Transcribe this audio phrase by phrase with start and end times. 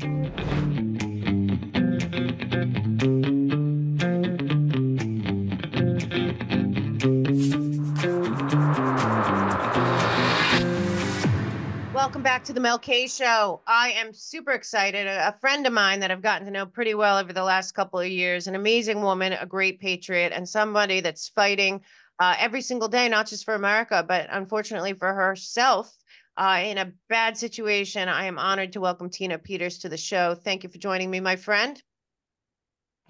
[0.00, 0.12] Welcome
[12.22, 13.60] back to the Mel K Show.
[13.66, 15.06] I am super excited.
[15.06, 17.72] A, a friend of mine that I've gotten to know pretty well over the last
[17.72, 21.82] couple of years, an amazing woman, a great patriot, and somebody that's fighting
[22.18, 25.99] uh, every single day, not just for America, but unfortunately for herself
[26.40, 28.08] uh, in a bad situation.
[28.08, 30.34] I am honored to welcome Tina Peters to the show.
[30.34, 31.80] Thank you for joining me, my friend.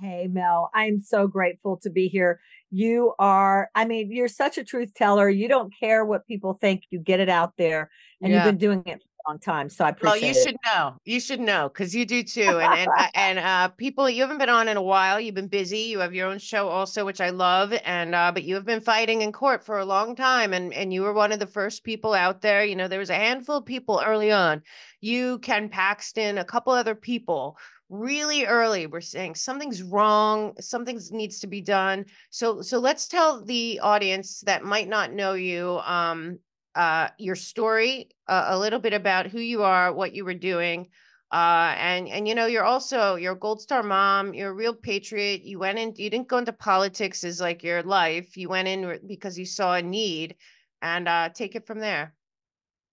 [0.01, 2.41] Hey, Mel, I'm so grateful to be here.
[2.73, 5.29] You are, I mean, you're such a truth teller.
[5.29, 7.91] You don't care what people think, you get it out there,
[8.21, 8.39] and yeah.
[8.39, 9.69] you've been doing it long time.
[9.69, 10.21] So I appreciate.
[10.21, 10.45] Well, you it.
[10.45, 10.97] should know.
[11.05, 12.59] You should know because you do too.
[12.59, 15.21] And and uh, and uh, people, you haven't been on in a while.
[15.21, 15.79] You've been busy.
[15.79, 17.73] You have your own show also, which I love.
[17.85, 20.93] And uh, but you have been fighting in court for a long time, and and
[20.93, 22.65] you were one of the first people out there.
[22.65, 24.63] You know, there was a handful of people early on.
[25.01, 27.57] You, Ken Paxton, a couple other people
[27.91, 33.45] really early we're saying something's wrong something needs to be done so so let's tell
[33.45, 36.39] the audience that might not know you um
[36.75, 40.89] uh, your story, uh, a little bit about who you are, what you were doing.
[41.33, 44.75] Uh, and and you know you're also you're a gold star mom you're a real
[44.75, 48.67] patriot you went in you didn't go into politics as like your life you went
[48.67, 50.35] in because you saw a need
[50.83, 52.15] and uh, take it from there.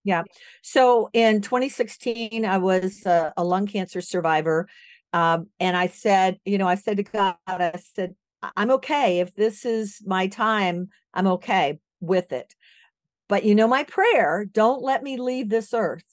[0.03, 0.21] Yeah.
[0.61, 4.67] So in 2016 i was a, a lung cancer survivor
[5.13, 8.13] um, and i said you know i said to god i said
[8.55, 9.19] i'm okay.
[9.19, 12.53] If this is my time i'm okay with it
[13.27, 16.03] but you know, my prayer don't let me leave this earth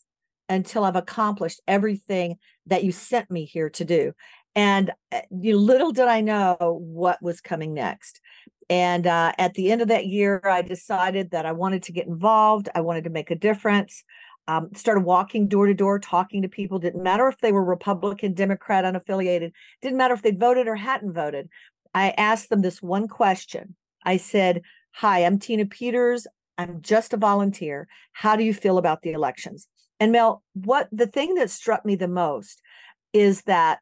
[0.48, 4.12] until I've accomplished everything that you sent me here to do.
[4.54, 8.20] And eh, you little did I know what was coming next.
[8.70, 12.06] And uh, at the end of that year, I decided that I wanted to get
[12.06, 12.68] involved.
[12.74, 14.04] I wanted to make a difference.
[14.46, 16.78] Um, started walking door to door, talking to people.
[16.78, 19.52] Didn't matter if they were Republican, Democrat, unaffiliated.
[19.80, 21.48] Didn't matter if they'd voted or hadn't voted.
[21.94, 23.74] I asked them this one question.
[24.04, 24.62] I said,
[24.96, 26.26] Hi, I'm Tina Peters.
[26.58, 27.88] I'm just a volunteer.
[28.12, 29.68] How do you feel about the elections?
[30.00, 32.60] And Mel, what the thing that struck me the most
[33.12, 33.78] is that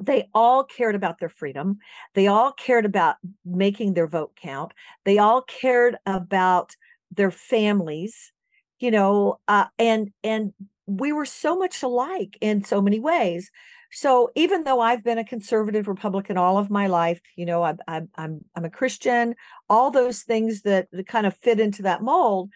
[0.00, 1.78] they all cared about their freedom.
[2.14, 4.72] They all cared about making their vote count.
[5.04, 6.74] They all cared about
[7.10, 8.32] their families,
[8.80, 10.52] you know, uh, and and
[10.86, 13.50] we were so much alike in so many ways.
[13.92, 17.78] So even though I've been a conservative Republican all of my life, you know, I'm
[17.86, 19.34] I'm I'm, I'm a Christian,
[19.68, 22.50] all those things that, that kind of fit into that mold,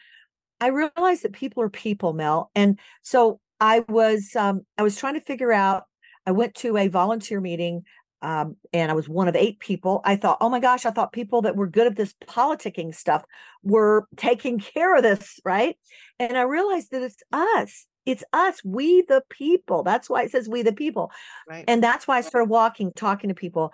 [0.60, 2.50] I realized that people are people, Mel.
[2.54, 5.84] And so I was um, I was trying to figure out.
[6.28, 7.84] I went to a volunteer meeting
[8.22, 10.00] um, and I was one of eight people.
[10.04, 13.25] I thought, oh my gosh, I thought people that were good at this politicking stuff
[13.62, 15.76] were taking care of this, right?
[16.19, 17.86] And I realized that it's us.
[18.06, 19.83] It's us, we the people.
[19.83, 21.11] That's why it says we the people.
[21.49, 21.65] Right.
[21.67, 23.72] And that's why I started walking, talking to people.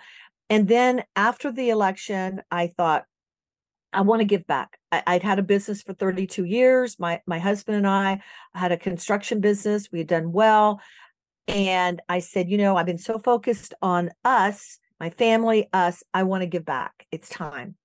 [0.50, 3.04] And then after the election, I thought,
[3.92, 4.78] I want to give back.
[4.90, 6.98] I, would had a business for 32 years.
[6.98, 8.22] My my husband and I
[8.54, 9.88] had a construction business.
[9.92, 10.80] We had done well.
[11.46, 16.02] And I said, you know, I've been so focused on us, my family, us.
[16.14, 17.06] I want to give back.
[17.10, 17.76] It's time.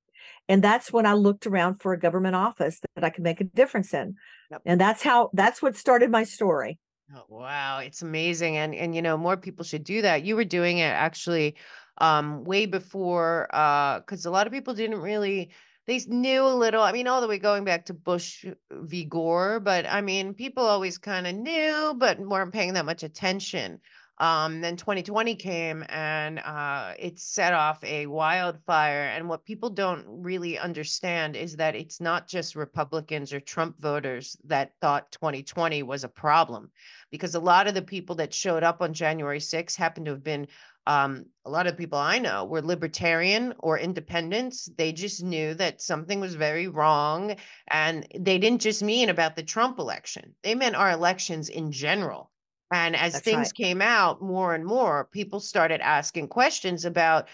[0.47, 3.45] And that's when I looked around for a government office that I could make a
[3.45, 4.15] difference in.
[4.51, 4.61] Yep.
[4.65, 6.79] And that's how that's what started my story.
[7.15, 8.57] Oh, wow, it's amazing.
[8.57, 10.23] And and you know, more people should do that.
[10.23, 11.55] You were doing it actually
[11.99, 15.49] um way before uh because a lot of people didn't really
[15.87, 16.83] they knew a little.
[16.83, 19.05] I mean, all the way going back to Bush v.
[19.05, 23.79] Gore, but I mean, people always kind of knew, but weren't paying that much attention.
[24.19, 29.11] Um, then 2020 came and uh, it set off a wildfire.
[29.15, 34.35] And what people don't really understand is that it's not just Republicans or Trump voters
[34.45, 36.71] that thought 2020 was a problem,
[37.11, 40.23] because a lot of the people that showed up on January 6 happened to have
[40.23, 40.47] been
[40.87, 44.69] um, a lot of people I know were libertarian or independents.
[44.77, 47.35] They just knew that something was very wrong.
[47.67, 52.31] And they didn't just mean about the Trump election, they meant our elections in general.
[52.71, 53.53] And as That's things right.
[53.53, 57.29] came out more and more, people started asking questions about,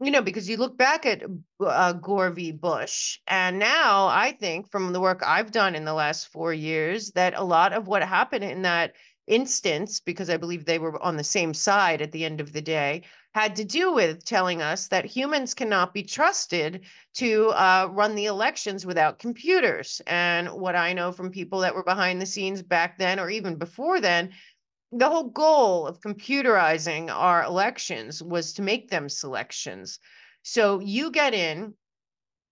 [0.00, 1.22] you know, because you look back at
[1.60, 2.52] uh, Gore v.
[2.52, 7.10] Bush, and now I think from the work I've done in the last four years
[7.12, 8.94] that a lot of what happened in that
[9.26, 12.62] instance, because I believe they were on the same side at the end of the
[12.62, 13.02] day,
[13.34, 18.24] had to do with telling us that humans cannot be trusted to uh, run the
[18.24, 20.00] elections without computers.
[20.06, 23.56] And what I know from people that were behind the scenes back then, or even
[23.56, 24.30] before then,
[24.92, 29.98] the whole goal of computerizing our elections was to make them selections.
[30.42, 31.74] So you get in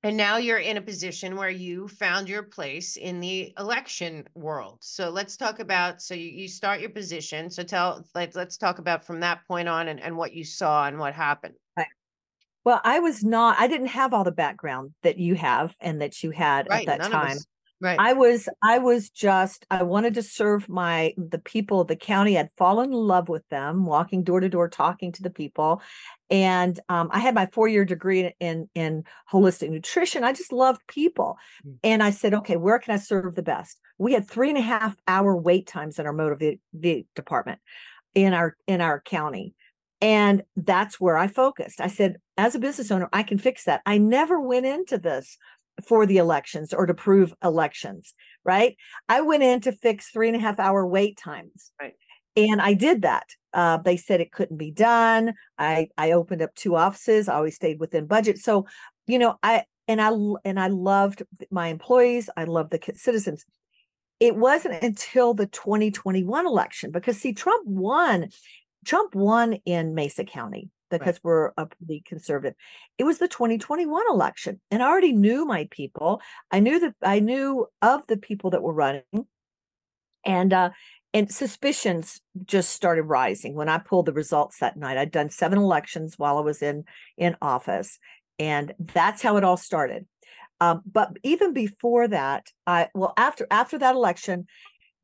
[0.02, 4.78] And now you're in a position where you found your place in the election world.
[4.82, 7.50] So let's talk about, so you, you start your position.
[7.50, 10.86] So tell, like, let's talk about from that point on and, and what you saw
[10.86, 11.54] and what happened.
[11.76, 11.88] Right.
[12.64, 16.22] Well, I was not, I didn't have all the background that you have and that
[16.22, 17.38] you had Right, at that time.
[17.38, 17.46] us.
[17.78, 17.98] Right.
[18.00, 22.38] I was I was just I wanted to serve my the people of the county.
[22.38, 25.82] I'd fallen in love with them, walking door to door, talking to the people.
[26.30, 30.24] And um, I had my four year degree in in holistic nutrition.
[30.24, 31.36] I just loved people.
[31.66, 31.76] Mm.
[31.84, 33.78] And I said, okay, where can I serve the best?
[33.98, 37.60] We had three and a half hour wait times in our motor vehicle department
[38.14, 39.54] in our in our county.
[40.00, 41.80] And that's where I focused.
[41.80, 43.80] I said, as a business owner, I can fix that.
[43.86, 45.38] I never went into this
[45.84, 48.14] for the elections or to prove elections,
[48.44, 48.76] right?
[49.08, 51.72] I went in to fix three and a half hour wait times.
[51.80, 51.94] Right.
[52.36, 53.26] And I did that.
[53.52, 55.34] Uh, they said it couldn't be done.
[55.58, 57.28] I I opened up two offices.
[57.28, 58.38] I always stayed within budget.
[58.38, 58.66] So,
[59.06, 60.10] you know, I and I
[60.44, 62.28] and I loved my employees.
[62.36, 63.44] I loved the citizens.
[64.20, 68.28] It wasn't until the 2021 election because see, Trump won.
[68.84, 71.24] Trump won in Mesa County because right.
[71.24, 72.54] we're a pretty conservative.
[72.98, 76.20] It was the 2021 election, and I already knew my people.
[76.50, 79.02] I knew that I knew of the people that were running,
[80.24, 80.70] and uh,
[81.14, 84.98] and suspicions just started rising when I pulled the results that night.
[84.98, 86.84] I'd done seven elections while I was in
[87.16, 87.98] in office,
[88.38, 90.06] and that's how it all started.
[90.60, 94.46] Um, but even before that, I well after after that election,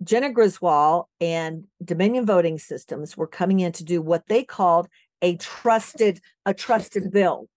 [0.03, 4.89] Jena Griswold and Dominion Voting Systems were coming in to do what they called
[5.23, 7.49] a trusted a trusted build.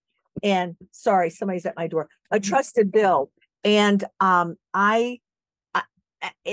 [0.42, 2.08] And sorry somebody's at my door.
[2.30, 3.30] A trusted build.
[3.64, 5.18] And um i,
[5.74, 5.82] I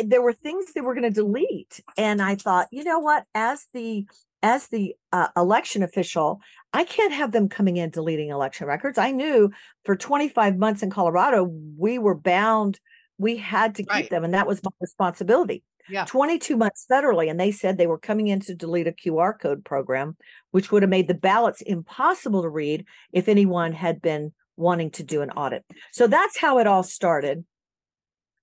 [0.04, 1.82] there were things they were going to delete.
[1.98, 3.26] And i thought you know what?
[3.36, 4.06] As the
[4.42, 6.42] as the uh, election official
[6.74, 8.98] i can't have them coming in deleting election records.
[8.98, 9.52] I knew
[9.86, 11.44] for 25 months in colorado
[11.78, 12.80] we were bound
[13.18, 14.10] we had to keep Right.
[14.10, 16.06] them and that was my responsibility Yeah.
[16.06, 19.66] 22 months federally and they said they were coming in to delete a qr code
[19.66, 20.16] program
[20.52, 25.04] which would have made the ballots impossible to read if anyone had been wanting to
[25.04, 27.44] do an audit so that's how it all started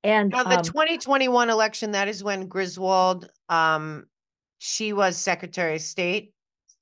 [0.02, 4.06] and Now, the um, 2021 election, that is when Griswold, um,
[4.56, 6.32] she was Secretary of State.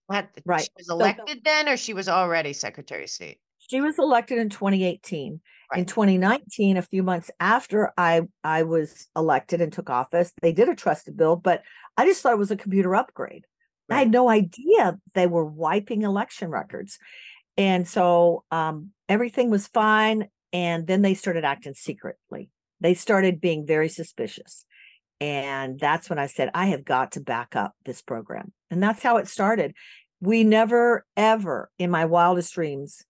[0.09, 0.61] At the- Right.
[0.63, 3.41] She was So- elected then, or she was already Secretary of State?
[3.59, 5.41] she was elected in 2018
[5.75, 10.69] in 2019 a few months after i i was elected and took office they did
[10.69, 11.63] a trusted build but
[11.97, 13.45] i just thought it was a computer upgrade.
[13.91, 16.99] I had no idea they were wiping election records.
[17.57, 22.51] And so um, everything was fine and then they started acting secretly.
[22.81, 24.65] They started being very suspicious.
[25.21, 28.53] And that's when i said i have got to back up this program.
[28.71, 29.75] And that's how it started.
[30.21, 33.05] We never ever in my wildest dreams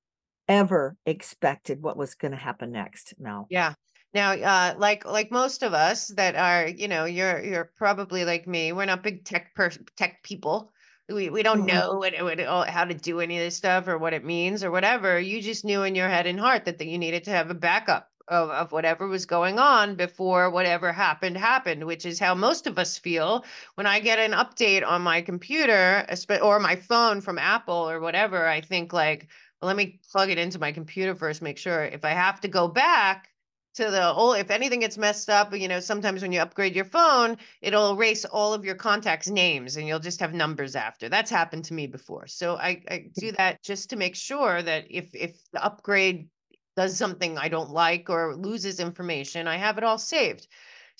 [0.49, 3.15] ever expected what was going to happen next.
[3.19, 3.51] No.
[3.51, 3.75] Yeah.
[4.15, 8.47] Now, uh, like like most of us that are, you know, you're you're probably like
[8.47, 8.73] me.
[8.73, 10.73] We're not big tech per tech people.
[11.09, 11.67] We we don't Mhm.
[11.67, 14.71] know what, what how to do any of this stuff or what it means or
[14.71, 15.19] whatever.
[15.21, 17.55] You just knew in your head and heart that, that you needed to have a
[17.55, 22.67] backup of, of whatever was going on before whatever happened happened, which is how most
[22.67, 26.07] of us feel when I get an update on my computer
[26.43, 28.47] or my phone from Apple or whatever.
[28.47, 29.29] I think like,
[29.61, 32.49] well, let me plug it into my computer first, make sure if I have to
[32.49, 33.31] go back
[33.75, 36.85] to the old, if anything gets messed up, you know, sometimes when you upgrade your
[36.85, 41.09] phone, it'll erase all of your contacts' names and you'll just have numbers after.
[41.09, 42.27] That's happened to me before.
[42.27, 43.37] So I, I do mm.
[43.37, 46.29] that just to make sure that if if the upgrade
[46.77, 50.47] does something I don't like or loses information, I have it all saved.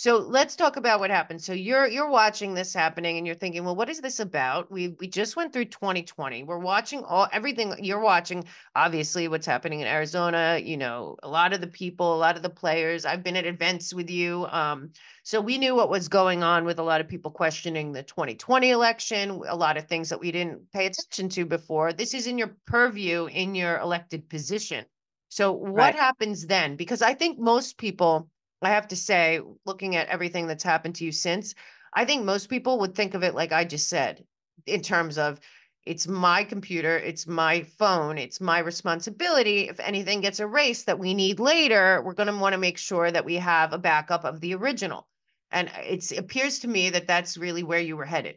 [0.01, 1.43] So let's talk about what happened.
[1.43, 4.71] So you're you're watching this happening and you're thinking, well, what is this about?
[4.71, 6.45] We we just went through 2020.
[6.45, 8.45] We're watching all everything you're watching,
[8.77, 12.43] obviously what's happening in Arizona, you know, a lot of the people, a lot of
[12.45, 13.05] the players.
[13.05, 14.47] I've been at events with you.
[14.47, 14.93] Um,
[15.25, 18.71] so we knew what was going on with a lot of people questioning the 2020
[18.71, 21.93] election, a lot of things that we didn't pay attention to before.
[21.93, 24.87] This is in your purview in your elected position.
[25.29, 25.97] So what Right.
[25.97, 26.77] happens then?
[26.77, 28.31] Because I think most people
[28.63, 31.55] I have to say, looking at everything that's happened to you since,
[31.95, 34.25] I think most people would think of it like I just said,
[34.67, 35.41] in terms of
[35.87, 39.69] it's my computer, it's my phone, it's my responsibility.
[39.69, 43.11] If anything gets erased that we need later, we're going to want to make sure
[43.11, 45.09] that we have a backup of the original.
[45.51, 48.37] And uh, it's, it appears to me that that's really where you were headed.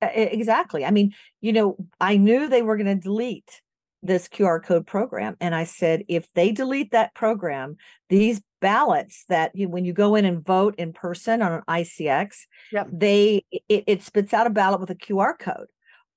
[0.00, 0.84] Exactly.
[0.84, 3.60] I mean, you know, I knew they were going to delete
[4.02, 5.36] this QR code program.
[5.40, 7.76] And I said, if they delete that program,
[8.08, 12.46] these ballots that you, when you go in and vote in person on an ICX,
[12.72, 12.88] Yep.
[12.92, 15.68] they it, it spits out a ballot with a QR code.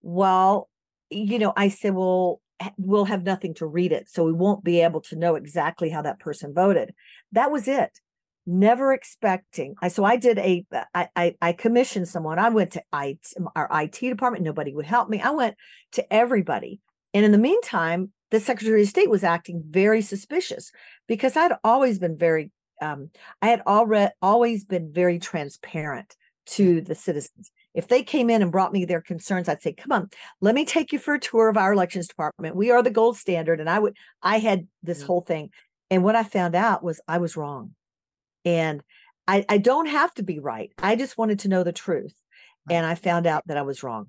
[0.01, 0.69] Well,
[1.09, 2.41] you know, I said, well,
[2.77, 4.09] we'll have nothing to read it.
[4.09, 6.93] So we won't be able to know exactly how that person voted.
[7.31, 7.91] That was it.
[8.45, 9.75] Never expecting.
[9.81, 12.39] I so I did a uh, I I, I commissioned someone.
[12.39, 13.17] I went to I,
[13.55, 14.43] our IT department.
[14.43, 15.21] Nobody would help me.
[15.21, 15.55] I went
[15.93, 16.81] to everybody.
[17.13, 20.71] And in the meantime, the Secretary of State was acting very suspicious
[21.07, 23.09] because I'd always been very um,
[23.41, 26.15] I had already always been very transparent
[26.47, 27.51] to the citizens.
[27.73, 30.09] If they came in and brought me their concerns, I'd say, "Come on,
[30.41, 32.55] let me take you for a tour of our elections department.
[32.55, 35.07] We are the gold standard." And I would, I had this mm-hmm.
[35.07, 35.51] whole thing,
[35.89, 37.75] and what I found out was I was wrong,
[38.45, 38.81] and
[39.27, 40.71] I, I don't have to be right.
[40.79, 42.15] I just wanted to know the truth,
[42.69, 44.07] and I found out that I was wrong.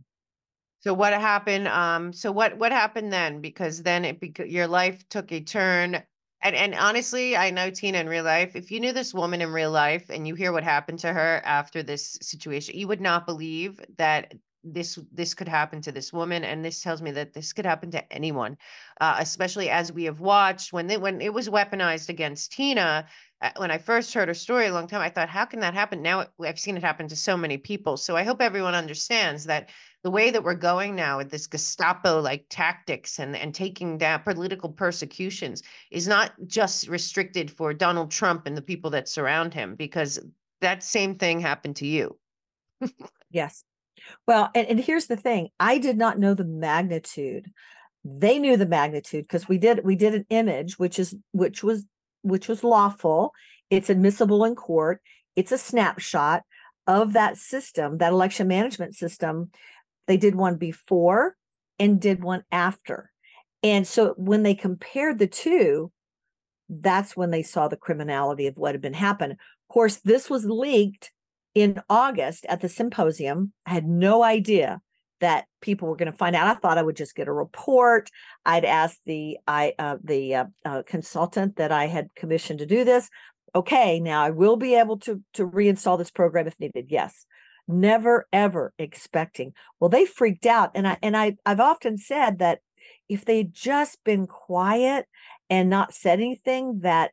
[0.80, 1.68] So what happened?
[1.68, 3.40] Um, so what what happened then?
[3.40, 6.02] Because then it bec- your life took a turn
[6.42, 8.56] and and honestly, I know Tina in real life.
[8.56, 11.42] If you knew this woman in real life and you hear what happened to her
[11.44, 14.32] after this situation, you would not believe that
[14.64, 17.90] this this could happen to this woman and this tells me that this could happen
[17.90, 18.56] to anyone
[19.00, 23.06] uh, especially as we have watched when they, when it was weaponized against tina
[23.40, 25.72] uh, when i first heard her story a long time i thought how can that
[25.72, 29.44] happen now i've seen it happen to so many people so i hope everyone understands
[29.44, 29.70] that
[30.02, 34.22] the way that we're going now with this Gestapo like tactics and, and taking down
[34.22, 39.74] political persecutions is not just restricted for Donald Trump and the people that surround him,
[39.74, 40.18] because
[40.60, 42.18] that same thing happened to you.
[43.30, 43.64] yes.
[44.26, 47.50] Well, and, and here's the thing I did not know the magnitude.
[48.02, 51.84] They knew the magnitude because we did we did an image which is which was
[52.22, 53.32] which was lawful.
[53.68, 55.02] It's admissible in court.
[55.36, 56.42] It's a snapshot
[56.86, 59.50] of that system, that election management system
[60.10, 61.36] they did one before
[61.78, 63.12] and did one after.
[63.62, 65.92] And so when they compared the two,
[66.68, 69.34] that's when they saw the criminality of what had been happened.
[69.34, 69.38] Of
[69.72, 71.12] course, this was leaked
[71.54, 73.52] in August at the symposium.
[73.64, 74.80] I had no idea
[75.20, 76.48] that people were going to find out.
[76.48, 78.10] I thought I would just get a report.
[78.44, 82.82] I'd ask the I uh, the uh, uh, consultant that I had commissioned to do
[82.82, 83.08] this.
[83.54, 86.86] Okay, now I will be able to to reinstall this program if needed.
[86.88, 87.26] Yes,
[87.68, 89.52] never ever expecting.
[89.78, 90.70] Well, they freaked out.
[90.74, 92.60] And I and I I've often said that
[93.08, 95.06] if they'd just been quiet
[95.48, 97.12] and not said anything, that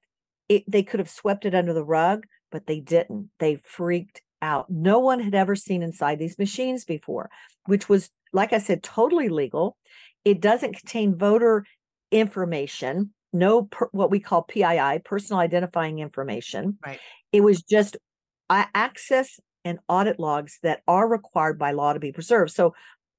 [0.49, 3.29] it, they could have swept it under the rug, but they didn't.
[3.39, 4.69] They freaked out.
[4.69, 7.29] No one had ever seen inside these machines before,
[7.65, 9.77] which was, like I said, totally legal.
[10.23, 11.65] It doesn't contain voter
[12.11, 16.77] information, no per, what we call PII, personal identifying information.
[16.85, 16.99] Right.
[17.31, 17.97] It was just
[18.49, 22.51] access and audit logs that are required by law to be preserved.
[22.51, 22.73] So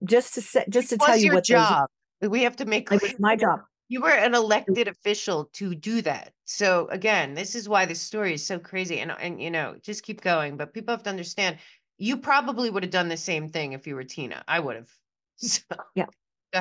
[0.05, 1.89] just to set, just it to tell you what job.
[2.21, 3.61] Those, we have to make was my job.
[3.91, 6.33] You were an elected official to do that.
[6.47, 9.01] So again, this is why this story is so crazy.
[9.01, 10.57] And and you know, just keep going.
[10.57, 11.59] But people have to understand
[11.99, 14.43] you probably would have done the same thing if you were Tina.
[14.49, 14.89] I would have.
[15.41, 15.63] So,
[15.95, 16.07] yeah.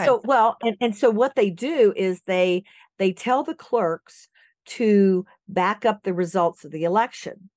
[0.05, 2.63] So well, and, and so what they do is they
[2.99, 4.27] they tell the clerks
[4.65, 7.49] to back up the results of the election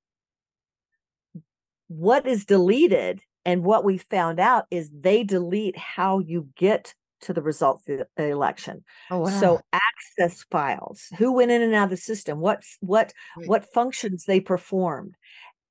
[1.91, 7.33] what is deleted and what we found out is they delete how you get to
[7.33, 8.85] the results of the election.
[9.11, 9.27] Oh, wow.
[9.27, 13.49] So access files, who went in and out of the system, what what Wait.
[13.49, 15.17] what functions they performed,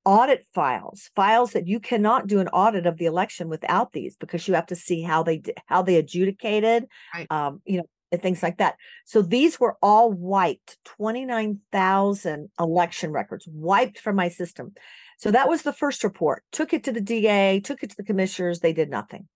[0.04, 4.46] audit files, files that you cannot do an audit of the election without these because
[4.46, 7.26] you have to see how they how they adjudicated, right.
[7.30, 8.74] um, you know, and things like that.
[9.06, 14.74] So these were all wiped, 29,000 election records wiped from my system.
[15.20, 16.44] So that was the first report.
[16.50, 18.60] Took it to the DA, took it to the commissioners.
[18.60, 19.28] They did nothing.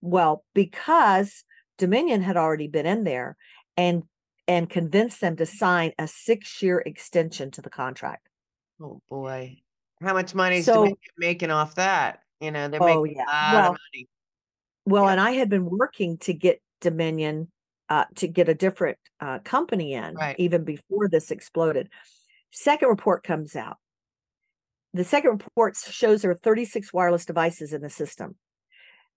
[0.00, 1.42] Well, because
[1.76, 3.36] Dominion had already been in there
[3.76, 4.04] and
[4.46, 8.28] and convinced them to sign a six-year extension to the contract.
[8.80, 9.58] Oh boy.
[10.00, 12.20] How much money is so, Dominion making off that?
[12.40, 13.24] You know, they're oh, making yeah.
[13.24, 14.08] a lot well, of money.
[14.86, 15.10] Well, yeah.
[15.12, 17.50] and I had been working to get Dominion
[17.88, 20.36] uh, to get a different uh, company in right.
[20.38, 21.88] even before this exploded.
[22.52, 23.78] Second report comes out
[24.94, 28.36] the second report shows there are 36 wireless devices in the system.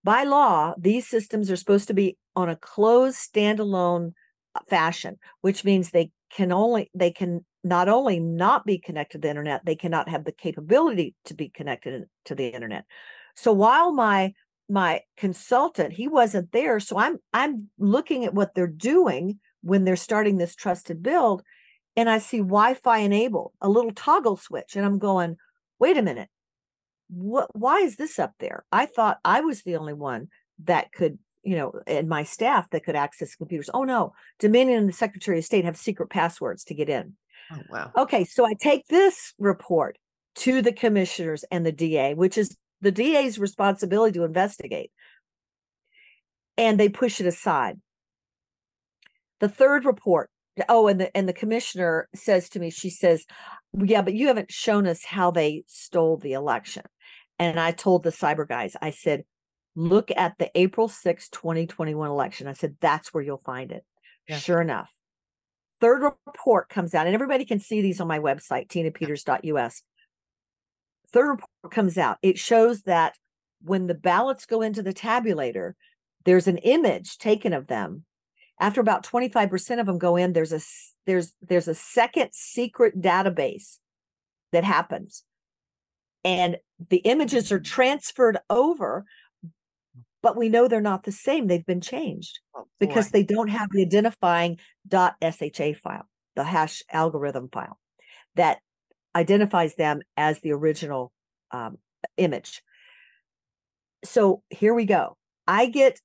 [0.03, 4.13] By law, these systems are supposed to be on a closed standalone
[4.55, 9.27] uh, fashion, which means they can only they can not only not be connected to
[9.27, 12.85] the internet, they cannot have the capability to be connected to the internet.
[13.35, 14.33] So while my
[14.69, 19.95] my consultant he wasn't there, so I'm I'm looking at what they're doing when they're
[19.95, 21.43] starting this trusted build,
[21.95, 25.37] and I see Wi-Fi enabled, a little toggle switch, and I'm going,
[25.79, 26.29] wait a minute.
[27.09, 28.65] What why is this up there?
[28.71, 30.27] I thought i was the only one
[30.65, 33.69] that could you know and my staff that could access computers.
[33.73, 34.13] Oh no.
[34.39, 37.13] Dominion and the secretary of state have secret passwords to get in.
[37.51, 37.91] Oh wow.
[37.97, 39.97] Okay so i take this report
[40.35, 44.91] to the commissioners and the da which is the da's responsibility to investigate.
[46.57, 47.79] And they push it aside.
[49.39, 50.29] The third report.
[50.69, 53.25] Oh, and the and the commissioner says to me, she says,
[53.73, 56.83] "Yeah, but you haven't shown us how they stole the election."
[57.39, 59.23] And I told the cyber guys, I said,
[59.75, 63.85] "Look at the April 6, 2021 election." I said, "That's where you'll find it."
[64.27, 64.37] Yeah.
[64.37, 64.91] Sure enough,
[65.79, 69.83] third report comes out, and everybody can see these on my website, tinapeters.us.
[71.11, 72.17] Third report comes out.
[72.21, 73.15] It shows that
[73.61, 75.73] when the ballots go into the tabulator,
[76.25, 78.05] there's an image taken of them.
[78.59, 80.61] After about 25% of them go in, there's a
[81.05, 83.77] there's there's a second secret database
[84.51, 85.23] that happens.
[86.23, 86.57] And
[86.89, 89.05] the images are transferred over,
[90.21, 91.47] but we know they're not the same.
[91.47, 94.59] They've been changed oh, because they don't have the identifying
[94.91, 97.79] .sha file, the hash algorithm file
[98.35, 98.59] that
[99.15, 101.11] identifies them as the original
[101.51, 101.77] um,
[102.17, 102.61] image.
[104.03, 105.17] So here we go.
[105.47, 105.99] I get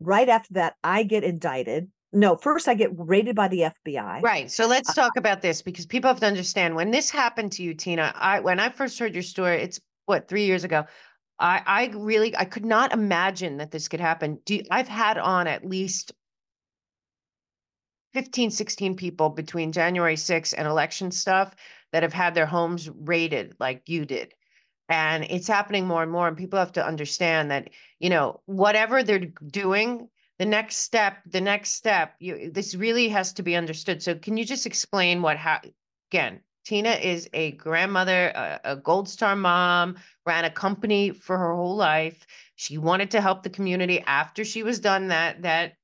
[0.00, 1.88] right after that, I get indicted.
[2.12, 4.22] No, first I get raided by the FBI.
[4.22, 4.50] Right.
[4.50, 7.62] So let's uh, talk about this because people have to understand when this happened to
[7.62, 8.12] you, Tina.
[8.16, 10.84] I when I first heard your story, it's what three years ago.
[11.38, 14.40] I I really I could not imagine that this could happen.
[14.46, 16.12] Do you, I've had on at least
[18.14, 21.54] 15, 16 people between January 6th and election stuff
[21.92, 24.32] that have had their homes raided like you did
[24.88, 29.02] and it's happening more and more and people have to understand that you know whatever
[29.02, 34.02] they're doing the next step the next step you this really has to be understood.
[34.02, 35.62] So can you just explain what ha-
[36.10, 41.54] again tina is a grandmother a, a gold star mom ran a company for her
[41.54, 42.26] whole life.
[42.56, 45.74] She wanted to help the community after she was done that that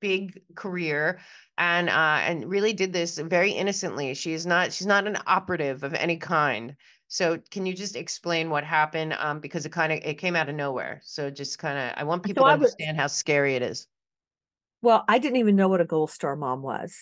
[0.00, 1.20] big career
[1.58, 4.14] and uh and really did this very innocently.
[4.14, 6.74] She is not she's not an operative of any kind
[7.08, 9.14] so can you just explain what happened?
[9.18, 11.00] Um, because it kind of it came out of nowhere.
[11.04, 13.86] So just kind of I want people so to understand how scary it is.
[14.82, 16.94] Well, I didn't even know what a Gold Star mom was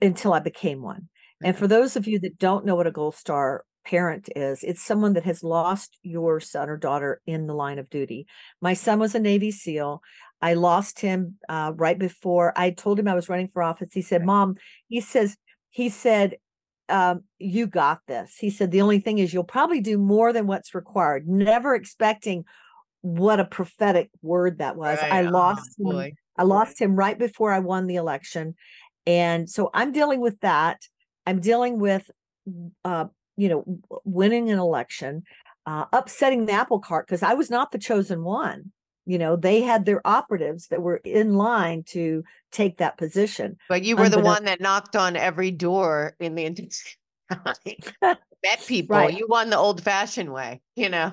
[0.00, 1.08] until I became one.
[1.44, 4.82] And for those of you that don't know what a Gold Star parent is, it's
[4.82, 8.26] someone that has lost your son or daughter in the line of duty.
[8.60, 10.02] My son was a Navy SEAL.
[10.40, 13.92] I lost him uh, right before I told him I was running for office.
[13.92, 14.56] He said, "Mom,"
[14.88, 15.36] he says,
[15.70, 16.36] he said,
[16.88, 18.36] um, you got this.
[18.38, 22.44] He said, the only thing is you'll probably do more than what's required, never expecting
[23.00, 24.98] what a prophetic word that was.
[25.00, 25.12] Right.
[25.12, 26.12] I lost oh, him.
[26.36, 28.54] I lost him right before I won the election.
[29.06, 30.80] And so I'm dealing with that.
[31.26, 32.10] I'm dealing with,
[32.84, 33.64] uh, you know,
[34.04, 35.24] winning an election,
[35.66, 38.72] uh, upsetting the apple cart because I was not the chosen one
[39.06, 43.56] you know they had their operatives that were in line to take that position.
[43.68, 46.44] But you were the one that knocked on every door in the
[48.04, 48.18] met
[48.66, 48.96] people.
[48.96, 49.16] Right.
[49.16, 51.12] you won the old fashioned way you know?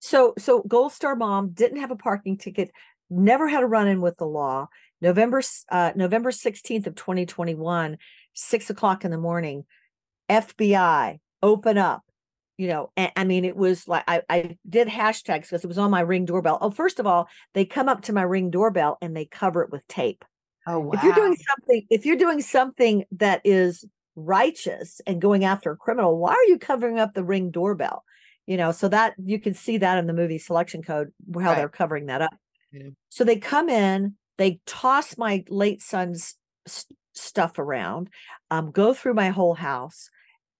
[0.00, 2.70] So so gold star mom didn't have a parking ticket
[3.08, 4.68] never had a run-in with the law.
[5.00, 7.96] November uh november 16th of 2021
[8.34, 9.64] six o'clock in the morning
[10.30, 12.04] fbi open up
[12.60, 15.90] you know i mean it was like i, I did hashtags because it was on
[15.90, 19.16] my ring doorbell oh first of all they come up to my ring doorbell and
[19.16, 20.26] they cover it with tape
[20.66, 20.90] oh wow.
[20.92, 25.76] if you're doing something if you're doing something that is righteous and going after a
[25.76, 28.04] criminal why are you covering up the ring doorbell
[28.46, 31.56] you know so that you can see that in the movie selection code how right.
[31.56, 32.36] they're covering that up
[32.72, 32.90] yeah.
[33.08, 36.34] so they come in they toss my late son's
[36.66, 38.10] st- stuff around
[38.50, 40.10] um, go through my whole house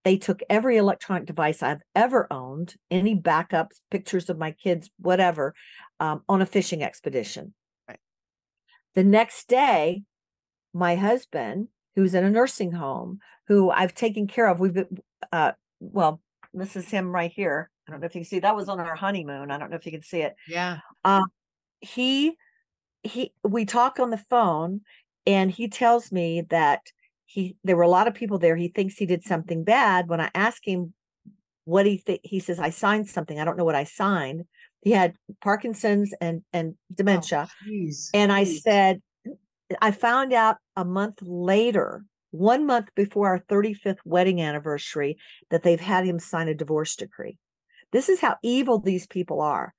[0.05, 5.55] they took every electronic device I've ever owned, any backups, pictures of my kids, whatever,
[5.99, 7.55] um, on a fishing expedition.
[7.89, 7.99] Right.
[8.95, 10.03] The next day,
[10.73, 14.99] my husband, who's in a nursing home, who I've taken care of, we've been,
[15.33, 16.21] uh, well,
[16.55, 17.71] this is him right here.
[17.87, 19.51] I don't know if you can see that was on our honeymoon.
[19.51, 20.35] I don't know if you can see it.
[20.49, 20.79] Yeah.
[21.05, 21.25] Um,
[21.81, 22.37] he,
[23.03, 24.83] he, we talk on the phone
[25.27, 26.81] and he tells me that
[27.31, 30.21] he there were a lot of people there he thinks he did something bad when
[30.21, 30.93] i asked him
[31.65, 34.45] what he think he says i signed something i don't know what i signed.
[34.83, 38.37] He had parkinson's and and oh, dementia oh, geez, and geez.
[38.37, 39.03] i said
[39.81, 45.19] i found out a month later one month before our 35th wedding anniversary
[45.51, 47.39] that they've had him sign a divorce decree.
[47.93, 49.75] This is how evil these people are.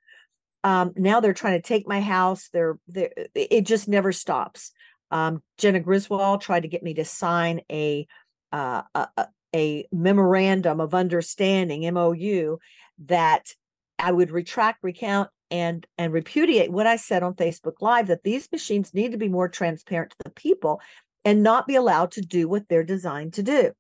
[0.63, 4.71] Um, now they're trying to take my house they're, they're it just never stops
[5.11, 8.07] um, Jena Griswold tried to get me to sign a,
[8.51, 12.57] uh, a, a memorandum of understanding MOU
[13.05, 13.53] that
[13.99, 18.49] I would retract, recount, and and repudiate what I said on Facebook Live that these
[18.51, 20.79] machines need to be more transparent to the people
[21.25, 23.71] and not be allowed to do what they're designed to do.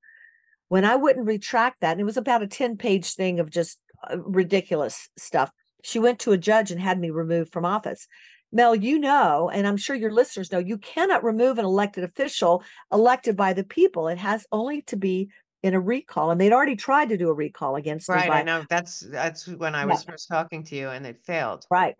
[0.67, 3.79] When I wouldn't retract that, and it was about a 10 page thing of just
[4.09, 5.51] uh, ridiculous stuff,
[5.83, 8.07] she went to a judge and had me removed from office.
[8.51, 12.63] Mel, you know, and I'm sure your listeners know, you cannot remove an elected official
[12.91, 14.07] elected by the people.
[14.07, 15.29] It has only to be
[15.63, 18.27] in a recall, and they'd already tried to do a recall against right.
[18.27, 20.11] By, I know that's that's when I was yeah.
[20.11, 21.65] first talking to you, and it failed.
[21.69, 21.95] Right.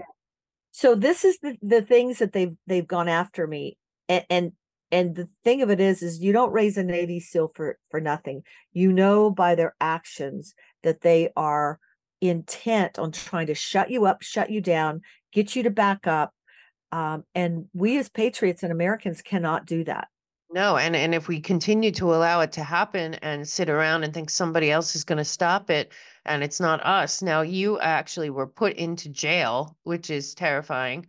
[0.72, 3.78] So this is the the things that they've they've gone after me,
[4.10, 4.52] and and
[4.92, 8.02] and the thing of it is, is you don't raise a Navy SEAL for for
[8.02, 8.44] nothing.
[8.74, 11.80] You know by their actions that they are
[12.20, 16.34] intent on trying to shut you up, shut you down, get you to back up.
[16.92, 20.08] Um, and we as patriots and Americans cannot do that.
[20.54, 24.14] No, and and if we continue to allow it to happen and sit around and
[24.14, 25.94] think somebody else is going to stop it
[26.26, 27.22] and it's not us.
[27.22, 31.08] Now you actually were put into jail, which is terrifying.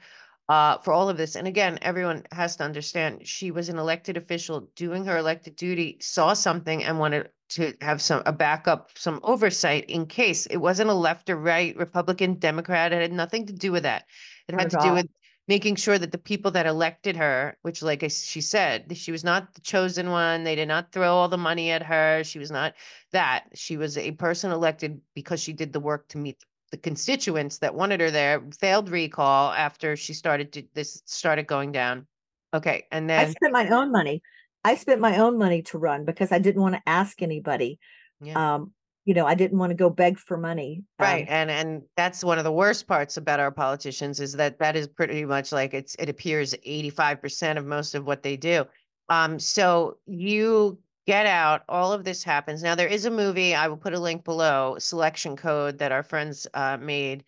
[0.49, 1.35] Uh, for all of this.
[1.37, 5.97] And again, everyone has to understand she was an elected official doing her elected duty,
[6.01, 10.91] saw something and wanted to have some a backup, some oversight in case it wasn't
[10.91, 12.93] a left or right, Republican, Democrat.
[12.93, 14.05] It had nothing to do with that.
[14.49, 15.07] It had to do with
[15.49, 19.55] making sure that the people that elected her, which, like she said, she was not
[19.55, 20.45] the chosen one.
[20.45, 22.23] They did not throw all the money at her.
[22.25, 22.75] She was not
[23.13, 23.45] that.
[23.55, 27.75] She was a person elected because she did the work to meet the constituents that
[27.75, 28.43] wanted her there.
[28.59, 32.07] Failed recall after she started to this started going down.
[32.55, 34.23] Okay, and then I spent my own money.
[34.65, 37.81] I spent my own money to run because I didn't want to ask anybody.
[38.21, 38.55] Yeah.
[38.55, 38.73] Um,
[39.05, 40.85] you know, I didn't want to go beg for money.
[40.99, 41.23] Right.
[41.23, 44.77] Um, and and that's one of the worst parts about our politicians is that that
[44.77, 48.65] is pretty much like it's it appears 85% of most of what they do.
[49.09, 52.63] Um so you get out all of this happens.
[52.63, 56.05] Now there is a movie, I will put a link below, selection code that our
[56.05, 57.25] friends uh made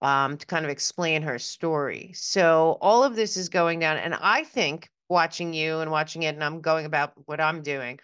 [0.00, 2.12] um to kind of explain her story.
[2.14, 6.34] So all of this is going down and I think watching you and watching it
[6.34, 7.98] and I'm going about what I'm doing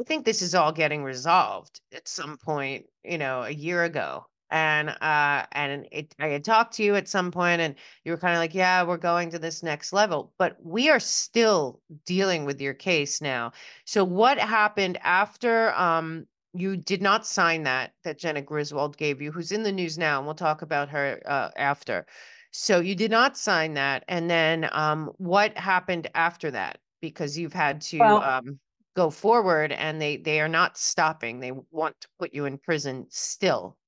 [0.00, 4.26] I think this is all getting resolved at some point, you know, a year ago.
[4.50, 8.18] And uh and it I had talked to you at some point and you were
[8.18, 12.44] kind of like, yeah, we're going to this next level, but we are still dealing
[12.44, 13.52] with your case now.
[13.84, 19.30] So what happened after um you did not sign that that Jena Griswold gave you,
[19.30, 22.06] who's in the news now, and we'll talk about her uh, after.
[22.52, 26.78] So you did not sign that, and then um, what happened after that?
[27.00, 28.58] Because you've had to well, um,
[29.00, 33.06] go forward and they they are not stopping they want to put you in prison
[33.08, 33.78] still.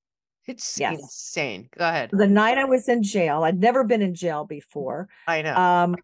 [0.47, 0.99] It's yes.
[0.99, 1.69] insane.
[1.77, 2.09] Go ahead.
[2.11, 5.55] The night i was in jail i'd never been in jail before i know.
[5.55, 5.95] um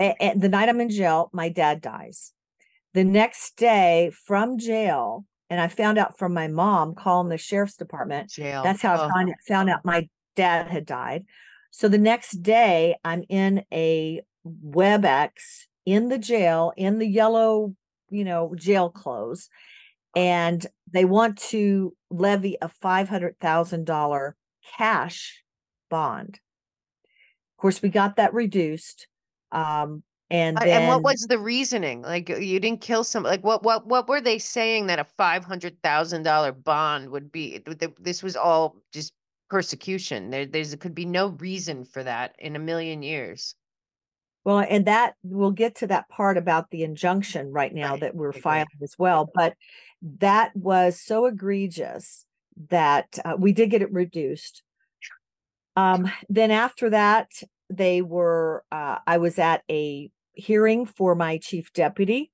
[0.00, 2.32] and the night i'm in jail my dad dies.
[2.94, 7.76] The next day from jail and i found out from my mom calling the sheriff's
[7.76, 8.30] department.
[8.30, 8.64] jail.
[8.64, 9.04] That's how oh.
[9.04, 11.24] i found, found out my dad had died.
[11.70, 15.30] So the next day i'm in a webex
[15.84, 17.76] in the jail in the yellow
[18.10, 19.48] you know, jail clothes.
[20.14, 24.32] And they want to levy a $500,000
[24.76, 25.42] cash
[25.90, 26.40] bond.
[27.54, 29.08] Of course, we got that reduced.
[29.52, 32.02] Um, and then, and what was the reasoning?
[32.02, 33.22] Like you didn't kill some.
[33.22, 37.30] Like what what what were they saying that a five hundred thousand dollar bond would
[37.30, 37.62] be?
[38.00, 39.12] This was all just
[39.48, 40.30] persecution.
[40.30, 43.54] There there's could be no reason for that in a million years.
[44.46, 48.00] Well, and that we'll get to that part about the injunction right now right.
[48.02, 49.28] that we're filing as well.
[49.34, 49.54] But
[50.20, 52.24] that was so egregious
[52.70, 54.62] that uh, we did get it reduced.
[55.74, 57.32] Um, then after that,
[57.70, 62.30] they were, uh, I was at a hearing for my chief deputy.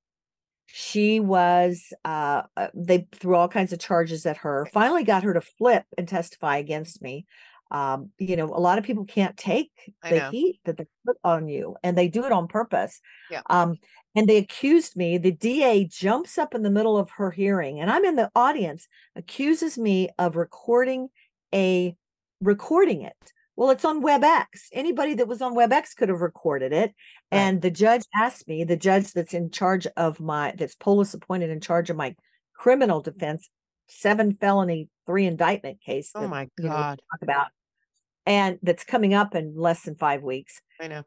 [0.66, 5.32] She was, uh, uh they threw all kinds of charges at her, finally got her
[5.32, 7.24] to flip and testify against me
[7.72, 11.48] um, you know, a lot of people can't take the heat that they put on
[11.48, 13.00] you, and they do it on purpose.
[13.30, 13.40] Yeah.
[13.48, 13.78] Um,
[14.14, 15.16] and they accused me.
[15.16, 18.86] The DA jumps up in the middle of her hearing, and I'm in the audience,
[19.16, 21.08] accuses me of recording
[21.54, 21.96] a
[22.42, 23.32] recording it.
[23.56, 24.46] Well, it's on WebEx.
[24.72, 26.90] Anybody that was on WebEx could have recorded it.
[26.90, 26.94] Right.
[27.30, 31.50] And the judge asked me, the judge that's in charge of my, that's Polis appointed
[31.50, 32.14] in charge of my
[32.54, 33.48] criminal defense,
[33.88, 36.10] seven felony, three indictment case.
[36.14, 36.62] Oh my God.
[36.62, 37.46] You know, talk about
[38.26, 40.60] and that's coming up in less than five weeks.
[40.80, 41.02] I know.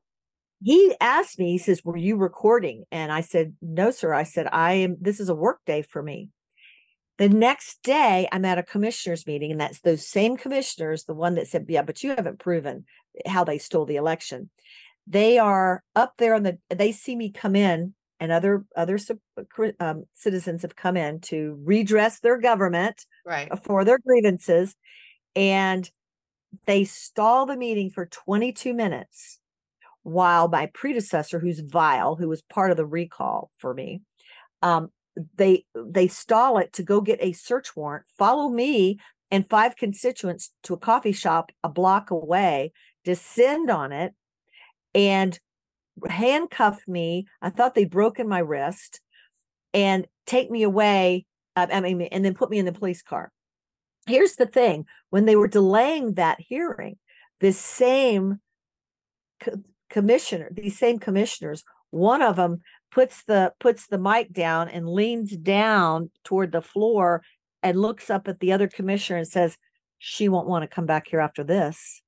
[0.63, 2.85] He asked me, he says, Were you recording?
[2.91, 4.13] And I said, No, sir.
[4.13, 6.29] I said, I am, this is a work day for me.
[7.17, 11.35] The next day, I'm at a commissioners meeting, and that's those same commissioners, the one
[11.35, 12.85] that said, Yeah, but you haven't proven
[13.25, 14.49] how they stole the election.
[15.07, 18.97] They are up there on the, they see me come in, and other other
[19.79, 23.49] um, citizens have come in to redress their government right.
[23.63, 24.73] for their grievances.
[25.35, 25.89] And
[26.65, 29.39] they stall the meeting for 22 minutes
[30.03, 34.01] while my predecessor, who's vile, who was part of the recall for me,
[34.61, 34.89] um,
[35.35, 38.99] they they stall it to go get a search warrant, follow me
[39.31, 42.71] and five constituents to a coffee shop a block away,
[43.03, 44.13] descend on it,
[44.93, 45.39] and
[46.07, 47.25] handcuff me.
[47.41, 49.01] I thought they'd broken my wrist
[49.73, 51.25] and take me away.
[51.55, 53.31] Uh, I mean, and then put me in the police car.
[54.07, 56.97] Here's the thing when they were delaying that hearing,
[57.39, 58.39] this same
[59.39, 64.89] co- commissioner, these same commissioners, one of them puts the puts the mic down and
[64.89, 67.21] leans down toward the floor
[67.61, 69.57] and looks up at the other commissioner and says,
[69.99, 72.01] She won't want to come back here after this.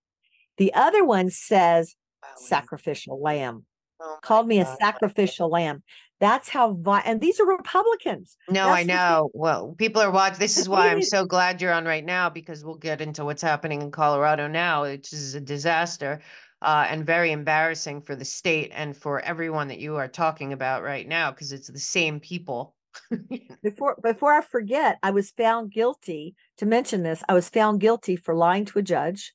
[0.57, 1.95] The other one says,
[2.36, 3.66] Sacrificial lamb.
[3.99, 5.83] Oh Called me a sacrificial lamb.
[6.19, 8.38] That's how, vi- and these are Republicans.
[8.49, 9.29] No, That's I know.
[9.33, 10.39] Well, people are watching.
[10.39, 13.41] This is why I'm so glad you're on right now because we'll get into what's
[13.41, 16.21] happening in Colorado now, which is a disaster
[16.62, 20.83] uh, and very embarrassing for the state and for everyone that you are talking about
[20.83, 22.75] right now because it's the same people.
[23.62, 27.23] Before before I forget, I was found guilty to mention this.
[27.29, 29.33] I was found guilty for lying to a judge.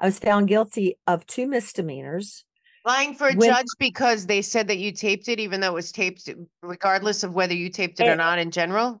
[0.00, 2.44] I was found guilty of two misdemeanors.
[2.84, 5.90] Lying for a judge because they said that you taped it, even though it was
[5.90, 6.28] taped,
[6.62, 9.00] regardless of whether you taped it or Eh, not in general.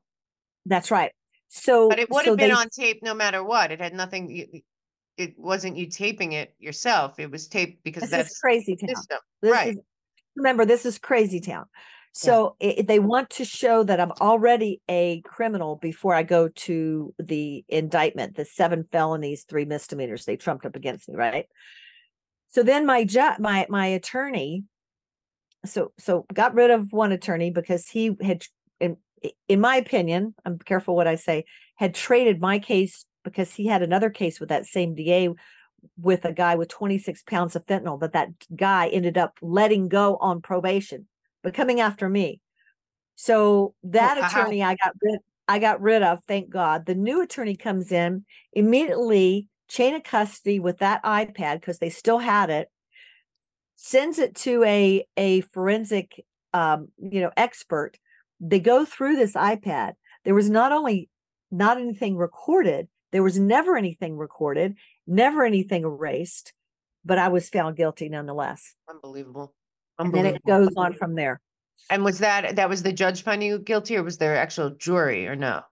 [0.64, 1.12] That's right.
[1.48, 3.70] So But it would so have been they- on tape no matter what.
[3.72, 4.50] It had nothing.
[5.16, 7.20] It wasn't you taping it yourself.
[7.20, 8.94] It was taped because This that's is crazy town.
[9.42, 9.68] Right.
[9.74, 9.80] is
[10.34, 11.66] remember this is crazy town.
[12.16, 16.48] So i- i- they want to show that I'm already a criminal before I go
[16.48, 21.46] to the indictment, the seven felonies, three misdemeanors they trumped up against me, right?
[22.54, 23.04] So then my
[23.40, 24.62] my my attorney
[25.64, 28.44] so so got rid of one attorney because he had
[28.78, 28.96] in
[29.48, 33.82] in my opinion, I'm careful what I say, had traded my case because he had
[33.82, 35.30] another case with that same DA
[36.00, 40.16] with a guy with 26 pounds of fentanyl that that guy ended up letting go
[40.16, 41.06] on probation
[41.42, 42.40] but coming after me
[43.16, 44.26] so oh, that wow.
[44.26, 48.24] attorney i got rid i got rid of thank god the new attorney comes in
[48.54, 52.68] immediately chain of custody with that ipad because they still had it
[53.76, 57.98] sends it to a a forensic um you know expert.
[58.40, 59.92] They go through this ipad.
[60.24, 61.08] There was not only
[61.50, 64.74] not anything recorded there was never anything recorded
[65.06, 66.52] never anything erased
[67.04, 68.74] but i was found guilty nonetheless.
[68.88, 69.54] Unbelievable.
[69.98, 71.40] and then it goes on from there.
[71.90, 75.26] And was that that was the judge finding you guilty, or was there actual jury,
[75.26, 75.62] or no?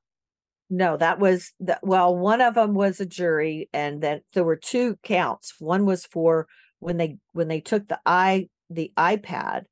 [0.73, 4.57] No that was the well one of them was a jury and then there were
[4.57, 6.47] two counts one was for
[6.81, 9.65] when they when they took the i the ipad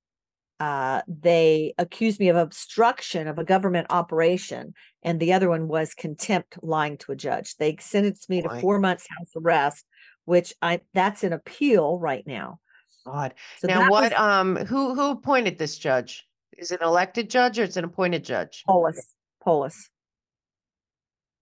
[0.60, 5.94] uh they accused me of obstruction of a government operation and the other one was
[5.94, 9.86] contempt lying to a judge they sentenced me to four months house arrest
[10.26, 12.60] which i that's an appeal right now
[13.06, 13.34] God.
[13.58, 14.12] so now, what?
[14.12, 16.26] was Um, who who appointed this judge?
[16.58, 18.62] Is it an elected judge or it's an appointed judge?
[18.66, 19.88] Polis, Polis,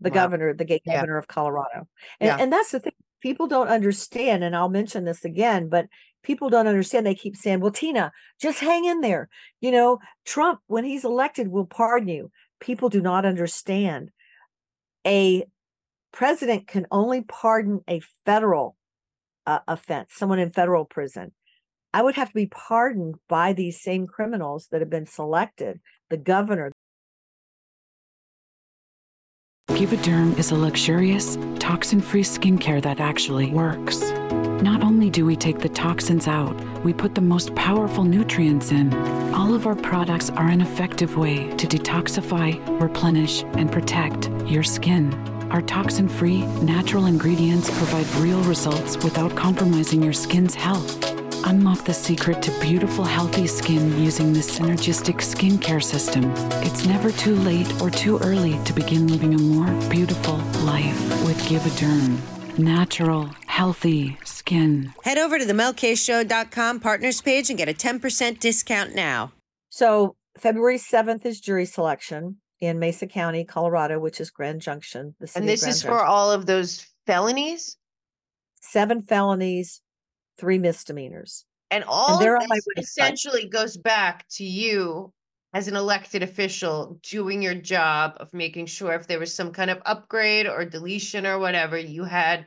[0.00, 0.14] the Wow.
[0.14, 0.96] governor, the gay Yeah.
[0.96, 1.88] governor of Colorado.
[2.20, 2.36] And, Yeah.
[2.40, 4.44] and that's the thing people don't understand.
[4.44, 5.86] And I'll mention this again, but
[6.22, 7.06] people don't understand.
[7.06, 9.28] They keep saying, well, Tina, just hang in there.
[9.60, 12.30] You know, Trump, when he's elected, will pardon you.
[12.60, 14.10] People do not understand.
[15.06, 15.44] A
[16.12, 18.76] president can only pardon a federal
[19.46, 21.32] uh, offense, someone in federal prison.
[21.94, 25.80] I would have to be pardoned by these same criminals that have been selected,
[26.10, 26.72] the governor,
[29.78, 34.00] Givaderm is a luxurious, toxin free skincare that actually works.
[34.60, 38.92] Not only do we take the toxins out, we put the most powerful nutrients in.
[39.32, 45.14] All of our products are an effective way to detoxify, replenish, and protect your skin.
[45.52, 51.17] Our toxin free, natural ingredients provide real results without compromising your skin's health.
[51.48, 56.30] Unlock the secret to beautiful, healthy skin using this synergistic skincare system.
[56.62, 61.40] It's never too late or too early to begin living a more beautiful life with
[61.44, 62.18] Givaderm.
[62.58, 64.92] Natural, healthy skin.
[65.04, 69.32] Head over to the melkshow.com partners page and get a 10% discount now.
[69.70, 75.14] So February 7th is jury selection in Mesa County, Colorado, which is Grand Junction.
[75.18, 77.78] The city And of this Grand is for all of those felonies,
[78.60, 79.80] seven felonies,
[80.38, 81.44] three misdemeanors.
[81.70, 85.12] and all this essentially goes back to you
[85.54, 89.70] as an elected official doing your job of making sure if there was some kind
[89.70, 92.46] of upgrade or deletion or whatever, you had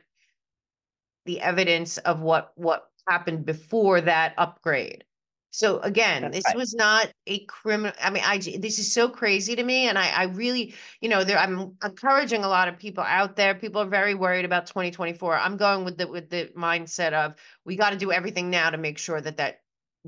[1.26, 5.04] the evidence of what what happened before that upgrade.
[5.54, 6.56] So again, That's this right.
[6.56, 7.92] was not a criminal.
[8.02, 11.24] I mean, I this is so crazy to me, and I I really, you know,
[11.24, 13.54] there I'm encouraging a lot of people out there.
[13.54, 15.36] People are very worried about 2024.
[15.38, 17.34] I'm going with the with the mindset of
[17.66, 19.60] we got to do everything now to make sure that that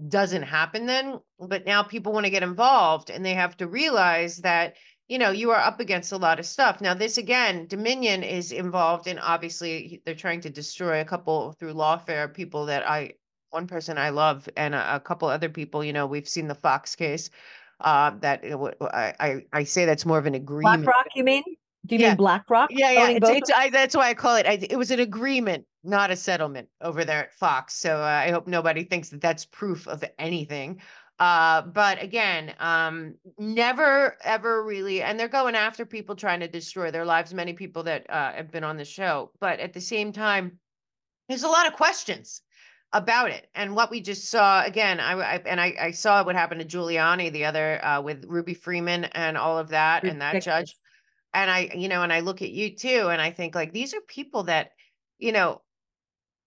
[0.08, 4.38] doesn't happen then but now people want to get involved and they have to realize
[4.38, 4.74] that
[5.06, 8.50] you know you are up against a lot of stuff now this again dominion is
[8.50, 13.12] involved in obviously they're trying to destroy a couple through lawfare people that i
[13.54, 16.54] one person I love and a, a couple other people, you know, we've seen the
[16.54, 17.30] Fox case.
[17.80, 18.44] Uh, that
[18.92, 20.84] I, I, I say that's more of an agreement.
[20.84, 21.42] BlackRock, you mean?
[21.86, 22.08] Do you Yeah.
[22.10, 22.70] mean BlackRock?
[22.70, 23.08] Yeah, yeah.
[23.10, 24.46] It's, it's, I, that's why I call it.
[24.46, 27.74] I, it was an agreement, not a settlement over there at Fox.
[27.74, 30.80] So uh, I hope nobody thinks that that's proof of anything.
[31.18, 36.90] Uh, but again, um, never ever really, and they're going after people trying to destroy
[36.90, 37.34] their lives.
[37.34, 40.58] Many people that uh, have been on the show, but at the same time,
[41.28, 42.42] there's a lot of questions
[42.94, 46.36] about it and what we just saw again I, I and I, I saw what
[46.36, 50.42] happened to giuliani the other uh, with ruby freeman and all of that and that
[50.42, 50.74] judge
[51.34, 53.92] and I, you know, and I look at you too, and I think like these
[53.92, 54.70] are people that,
[55.18, 55.60] you know,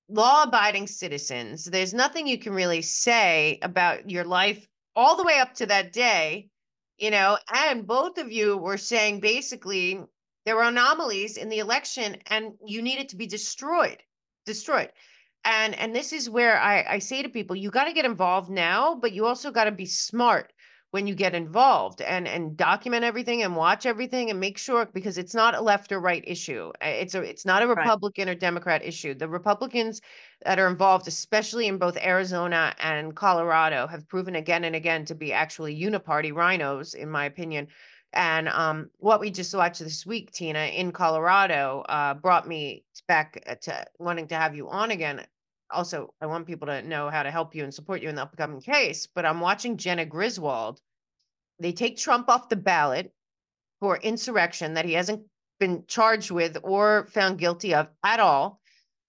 [0.10, 1.65] law abiding citizens.
[1.65, 5.91] There's nothing you can really say about your life all the way up to that
[5.91, 6.49] day,
[6.97, 10.01] you know, and both of you were saying basically
[10.45, 14.01] there were anomalies in the election and you needed to be destroyed,
[14.45, 14.89] destroyed.
[15.43, 18.50] And and this is where I, I say to people, you got to get involved
[18.50, 20.52] now, but you also got to be smart
[20.91, 25.17] when you get involved and and document everything and watch everything and make sure because
[25.17, 26.71] it's not a left or right issue.
[26.82, 27.93] It's a it's not a Right.
[27.97, 29.13] republican or democrat issue.
[29.13, 30.02] The republicans
[30.45, 35.15] that are involved especially in both arizona and colorado have proven again and again to
[35.15, 37.67] be actually uniparty rhinos in my opinion
[38.13, 43.43] and um, what we just watched this week tina in colorado uh, brought me back
[43.47, 45.25] uh, to wanting to have you on again
[45.69, 48.21] also I want people to know how to help you and support you in the
[48.21, 49.07] upcoming case.
[49.07, 50.79] But I'm watching Jena Griswold.
[51.59, 53.11] They take Trump off the ballot
[53.79, 55.23] for insurrection that he hasn't
[55.59, 58.61] been charged with or found guilty of at all.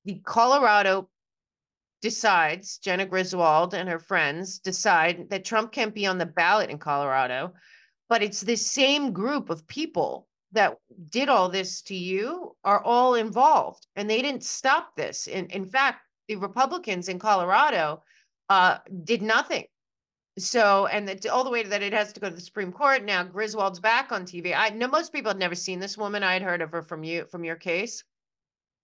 [0.04, 1.08] The Colorado
[2.00, 6.78] decides, Jena Griswold and her friends decide that Trump can't be on the ballot in
[6.78, 7.52] Colorado.
[8.09, 10.77] But it's this same group of people that
[11.11, 15.27] did all this to you are all involved and they didn't stop this.
[15.27, 18.03] In, in fact, the Republicans in Colorado
[18.49, 19.64] uh, did nothing.
[20.38, 23.05] So, and it's all the way that it has to go to the Supreme Court.
[23.05, 24.55] Now Griswold's back on TV.
[24.57, 26.23] I know most people had never seen this woman.
[26.23, 28.05] I had heard of her from you, from your case.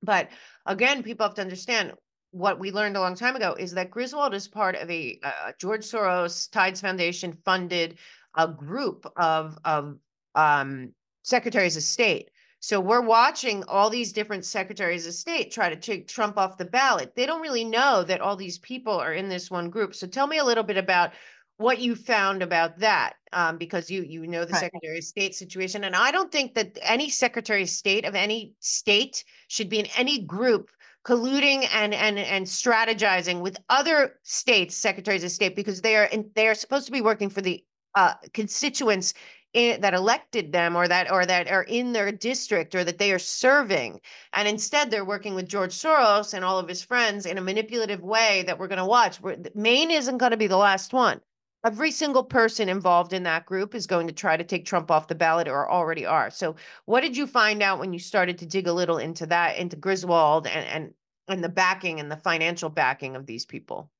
[0.02, 0.30] But
[0.66, 1.92] again, people have to understand
[2.34, 5.52] what we learned a long time ago is that Griswold is part of a uh,
[5.58, 7.98] George Soros Tides Foundation funded
[8.36, 9.96] a group of of
[10.34, 10.92] um,
[11.22, 12.30] secretaries of state.
[12.58, 16.64] So we're watching all these different secretaries of state try to take Trump off the
[16.64, 17.14] ballot.
[17.14, 19.94] They don't really know that all these people are in this one group.
[19.94, 21.12] So tell me a little bit about
[21.58, 24.60] what you found about that, um, because you you know the Right.
[24.60, 28.54] Secretary of State situation, and I don't think that any Secretary of State of any
[28.58, 30.70] state should be in any group
[31.04, 36.30] colluding and and and strategizing with other states secretaries of state because they are in,
[36.34, 37.62] they are supposed to be working for the
[37.94, 39.14] uh, constituents
[39.52, 43.12] in, that elected them or that or that are in their district or that they
[43.12, 44.00] are serving.
[44.32, 48.02] And instead they're working with George Soros and all of his friends in a manipulative
[48.02, 49.20] way that we're going to watch
[49.54, 51.20] Maine isn't going to be the last one
[51.64, 55.08] every single person involved in that group is going to try to take Trump off
[55.08, 58.46] the ballot or already are so what did you find out when you started to
[58.46, 60.94] dig a little into that into Griswold and and
[61.28, 63.90] and the backing and the financial backing of these people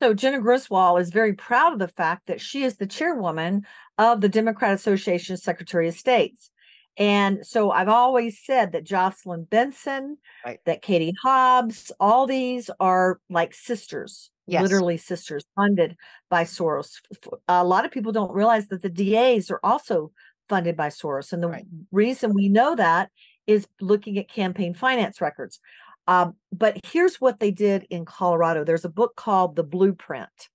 [0.00, 3.66] So Jena Griswold is very proud of the fact that she is the chairwoman
[3.98, 6.50] of the Democrat Association of Secretary of States.
[6.96, 10.58] And so I've always said that Jocelyn Benson, Right.
[10.64, 14.82] that Katie Hobbs, all these are like sisters, Yes.
[14.82, 15.96] literally sisters funded
[16.30, 17.00] by Soros.
[17.48, 20.12] A lot of people don't realize that the DAs are also
[20.48, 21.32] funded by Soros.
[21.32, 21.66] And the Right.
[21.92, 23.10] reason we know that
[23.46, 25.60] is looking at campaign finance records.
[26.08, 28.64] Um, but here's what they did in Colorado.
[28.64, 30.48] There's a book called The Blueprint: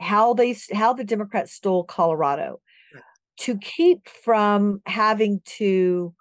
[0.00, 2.60] How they how the Democrats stole Colorado
[2.92, 3.04] Right.
[3.38, 6.14] to keep from having to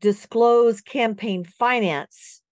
[0.00, 2.42] disclose campaign finance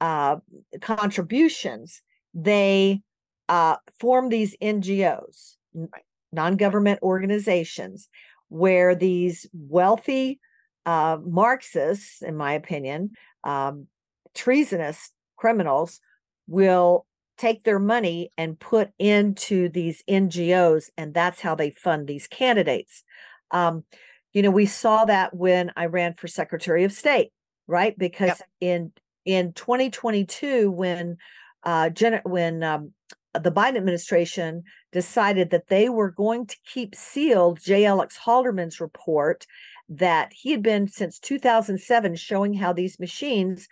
[0.00, 0.36] uh,
[0.82, 2.02] contributions.
[2.34, 3.02] They
[3.48, 6.02] uh, form these NGOs, Right.
[6.32, 8.08] non-government organizations,
[8.48, 10.40] where these wealthy
[10.84, 13.10] uh, Marxists, in my opinion,
[13.44, 13.86] um,
[14.34, 16.00] treasonous criminals
[16.46, 17.06] will
[17.38, 23.02] take their money and put into these NGOs, and that's how they fund these candidates.
[23.50, 23.84] Um,
[24.32, 27.32] you know, we saw that when I ran for Secretary of State,
[27.66, 27.96] right?
[27.98, 28.92] Because in
[29.24, 31.16] in 2022, when
[31.64, 32.92] uh, Jen, when um,
[33.34, 34.62] the Biden administration
[34.92, 37.84] decided that they were going to keep sealed J.
[37.86, 39.46] Alex Halderman's report
[39.88, 43.68] that he had been since 2007 showing how these machines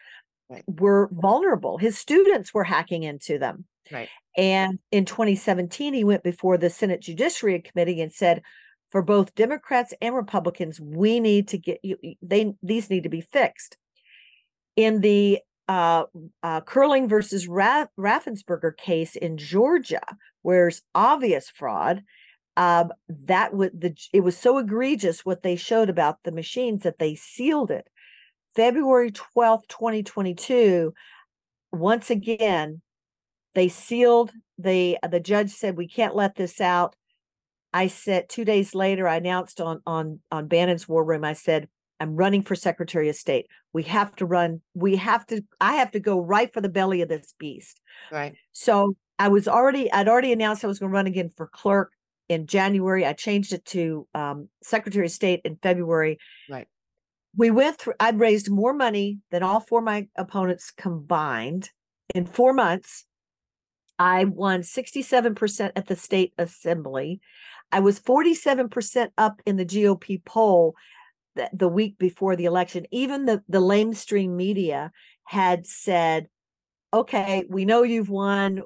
[0.51, 0.65] Right.
[0.67, 1.79] were vulnerable.
[1.79, 3.67] His students were hacking into them.
[3.93, 4.09] Right.
[4.37, 8.43] And in 2017, he went before the Senate Judiciary Committee and said,
[8.91, 11.97] for both Democrats and Republicans, we need to get you.
[12.21, 13.77] They these need to be fixed.
[14.75, 15.39] In the
[15.71, 16.05] uh,
[16.43, 20.03] uh, Curling versus Ra- Raffensperger case in Georgia,
[20.43, 22.03] where there's obvious fraud.
[22.57, 26.99] Um, that would the it was so egregious what they showed about the machines that
[26.99, 27.87] they sealed it.
[28.57, 30.93] February 12th, 2022,
[31.71, 32.83] once again,
[33.55, 36.97] they sealed the the judge said we can't let this out.
[37.73, 41.69] I said two days later, I announced on on on Bannon's War Room, I said,
[42.01, 43.47] I'm running for Secretary of State.
[43.73, 47.03] We have to run, we have to, I have to go right for the belly
[47.03, 47.79] of this beast.
[48.11, 48.35] Right.
[48.53, 51.93] So I was already, I'd already announced I was going to run again for clerk
[52.31, 53.05] in January.
[53.05, 56.19] I changed it to um, Secretary of State in February.
[56.49, 56.67] Right.
[57.37, 61.71] We went through, I'd raised more money than all four of my opponents combined
[62.15, 63.05] in four months.
[63.99, 67.21] I won 67% at the state assembly.
[67.71, 70.75] I was 47% up in the GOP poll
[71.53, 74.93] the, week before the election, even the, the lamestream media
[75.25, 76.29] had said,
[76.93, 78.63] okay, we know you've won,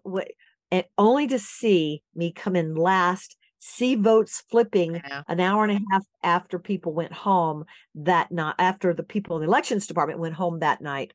[0.71, 5.23] and only to see me come in last, see votes flipping Yeah.
[5.29, 7.65] an hour and a half after people went home
[7.95, 11.13] that night, after the people in the elections department went home that night.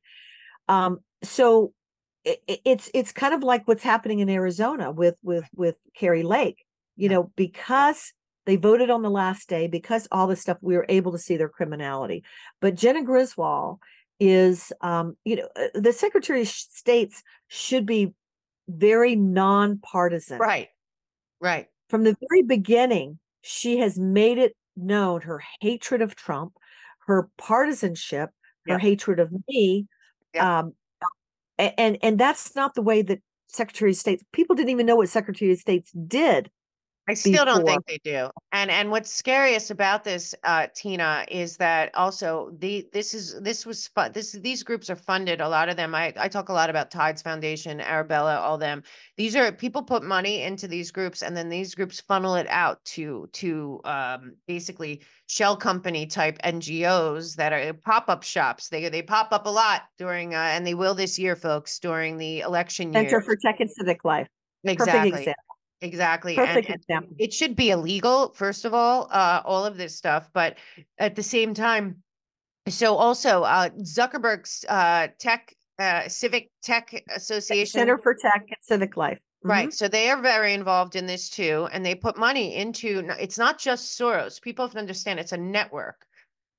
[0.67, 1.73] Um, so
[2.23, 6.63] it, it's it's kind of like what's happening in Arizona with with with Kari Lake,
[6.95, 8.13] you know, because
[8.49, 11.37] they voted on the last day because all this stuff we were able to see
[11.37, 12.23] their criminality.
[12.61, 13.77] But Jena Griswold
[14.19, 18.11] is, um, you know, uh, the Secretary of State's should be
[18.67, 20.39] very nonpartisan.
[20.39, 20.69] Right.
[21.39, 21.67] Right.
[21.89, 26.53] From the very beginning, she has made it known her hatred of Trump,
[27.05, 28.31] her partisanship,
[28.65, 28.81] her Yep.
[28.81, 29.85] hatred of me.
[30.33, 30.43] Yep.
[30.43, 30.73] Um,
[31.59, 35.09] and and that's not the way that Secretary of State people didn't even know what
[35.09, 36.49] Secretary of States did
[37.09, 38.29] I still don't think they do.
[38.51, 43.65] And and what's scariest about this, uh, Tina, is that also the this is this
[43.65, 45.41] was fu- this these groups are funded.
[45.41, 45.95] A lot of them.
[45.95, 48.83] I I talk a lot about Tides Foundation, Arabella, all them.
[49.17, 52.85] These are people put money into these groups, and then these groups funnel it out
[52.85, 58.69] to to um, basically shell company type NGOs that are pop up shops.
[58.69, 62.17] They they pop up a lot during, uh, and they will this year, folks, during
[62.17, 63.09] the election year.
[63.09, 64.27] Center for Tech and Civic Life.
[64.63, 65.19] Perfect Exactly.
[65.19, 65.48] example.
[65.81, 66.35] Exactly.
[66.35, 67.15] Perfect and example.
[67.17, 70.57] it should be illegal, first of all, uh, all of this stuff, but
[70.97, 72.03] at the same time,
[72.67, 77.79] so also uh, Zuckerberg's uh, tech, uh, Civic Tech Association.
[77.79, 79.19] Center for Tech and Civic Life.
[79.45, 79.49] Mhm.
[79.49, 79.73] Right.
[79.73, 81.69] So they are very involved in this too.
[81.71, 84.41] And they put money into, it's not just Soros.
[84.41, 86.05] People have to understand it's a network.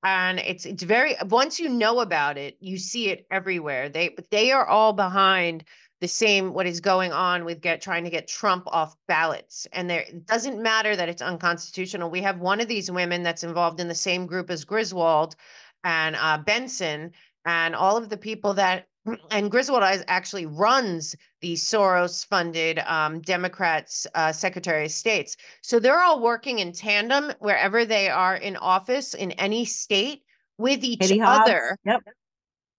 [0.02, 3.90] And it's it's very once you know about it, you see it everywhere.
[3.90, 5.64] They but they are all behind
[6.00, 9.66] the same what is going on with get trying to get Trump off ballots.
[9.72, 12.10] And there it doesn't matter that it's unconstitutional.
[12.10, 15.36] We have one of these women that's involved in the same group as Griswold
[15.84, 17.12] and uh, Benson
[17.44, 18.86] and all of the people that
[19.30, 25.36] and Griswold is- actually runs the Soros funded um, Democrats uh, Secretary of States.
[25.62, 30.22] So they're all working in tandem wherever they are in office in any state
[30.56, 31.48] with each Katie Hobbs.
[31.48, 31.78] other.
[31.84, 32.02] Yep.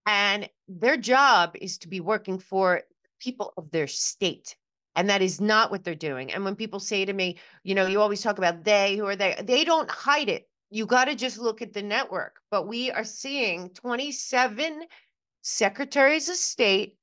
[0.08, 2.82] And their job is to be working for
[3.22, 4.56] people of their state.
[4.96, 6.34] And that is not what they're doing.
[6.34, 9.16] And when people say to me, you know, you always talk about they, who are
[9.16, 9.42] they?
[9.42, 10.50] They don't hide it.
[10.70, 12.42] You got to just look at the network.
[12.50, 14.82] But we are seeing 27
[15.42, 16.98] secretaries of state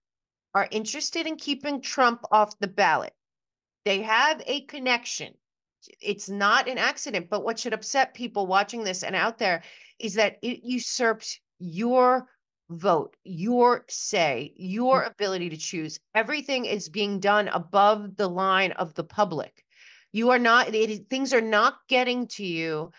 [0.55, 3.15] are interested in keeping Trump off the ballot.
[3.85, 5.35] They have a connection.
[6.01, 9.63] It's not an accident, but what should upset people watching this and out there
[9.99, 12.27] is that it usurps your
[12.71, 15.99] vote, your say, your ability to choose.
[16.15, 19.65] Everything is being done above the line of the public.
[20.13, 22.93] You are not, it, things are not getting to you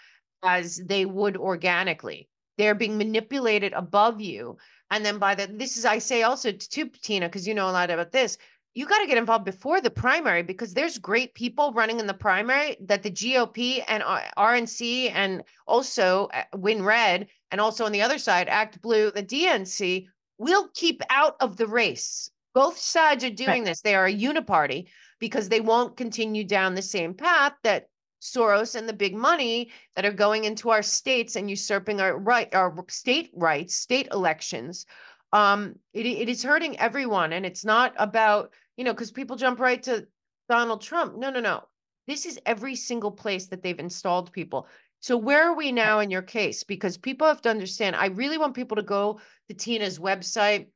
[0.44, 2.30] as they would organically.
[2.58, 4.58] They're being manipulated above you.
[4.92, 7.72] And then by the, this is, I say also to Tina, because you know a
[7.72, 8.38] lot about this,
[8.76, 12.14] you got to get involved before the primary because there's great people running in the
[12.14, 18.02] primary that the GOP and RNC and also uh, Win Red and also on the
[18.02, 22.30] other side, Act Blue, the DNC will keep out of the race.
[22.54, 23.82] Both sides are doing this.
[23.82, 24.88] They are a uniparty
[25.20, 27.90] because they won't continue down the same path that
[28.22, 32.54] Soros and the big money that are going into our states and usurping our right,
[32.54, 34.86] our state rights, state elections.
[35.32, 39.60] Um, it, it is hurting everyone, and it's not about you know because people jump
[39.60, 40.08] right to
[40.50, 41.16] Donald Trump.
[41.16, 41.64] No, no, no.
[42.08, 44.68] This is every single place that they've installed people.
[45.02, 46.64] So where are we now in your case?
[46.64, 47.96] Because people have to understand.
[47.96, 50.68] I really want people to go to Tina's website,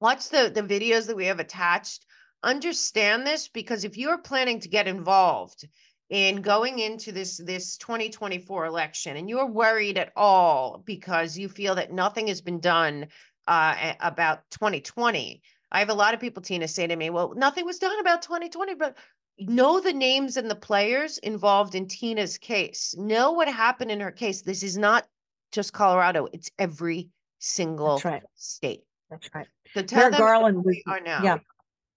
[0.00, 2.06] watch the the videos that we have attached.
[2.42, 5.68] Understand this because if you're planning to get involved
[6.10, 11.76] in going into this this 2024 election and you're worried at all because you feel
[11.76, 13.06] that nothing has been done
[13.46, 15.42] uh, about 2020.
[15.70, 18.22] I have a lot of people, Tina, say to me, well, nothing was done about
[18.22, 18.96] 2020, but
[19.38, 22.94] know the names and the players involved in Tina's case.
[22.96, 24.42] Know what happened in her case.
[24.42, 25.06] This is not
[25.52, 28.22] just Colorado, it's every single That's right.
[28.34, 28.82] state.
[29.10, 29.46] That's right.
[29.74, 31.22] So them Garland was, we are now.
[31.22, 31.38] yeah.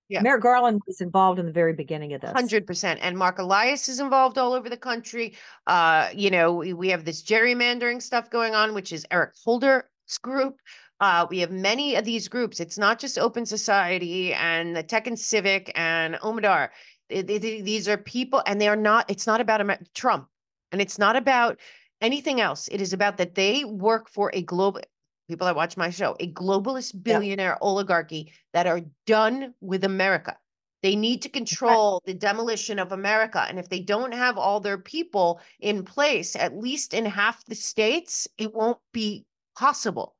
[0.07, 0.21] Yeah.
[0.21, 2.31] Merrick Garland was involved in the very beginning of this.
[2.31, 2.99] Hundred percent.
[3.01, 5.33] And Mark Elias is involved all over the country.
[5.65, 9.83] Uh, you know, we, we have this gerrymandering stuff going on, which is Eric Holder's
[10.21, 10.59] group.
[10.99, 12.59] Uh, we have many of these groups.
[12.59, 16.69] It's not just Open Society and the Tech and Civic and Omidyar.
[17.09, 19.09] Th- th- th- These are people, and they are not.
[19.09, 20.27] It's not about Amer- Trump,
[20.71, 21.59] and it's not about
[22.01, 22.67] anything else.
[22.69, 24.81] It is about that they work for a global.
[25.27, 30.37] People that watch my show, a globalist billionaire oligarchy that are done with America.
[30.83, 33.43] They need to control the demolition of America.
[33.49, 37.55] And if they don't have all their people in place, at least in half the
[37.55, 39.25] states, it won't be
[39.57, 40.15] possible.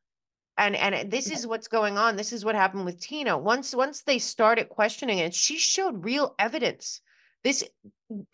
[0.57, 2.15] And and this is what's going on.
[2.15, 3.37] This is what happened with Tina.
[3.37, 7.01] Once once they started questioning it, she showed real evidence.
[7.43, 7.63] This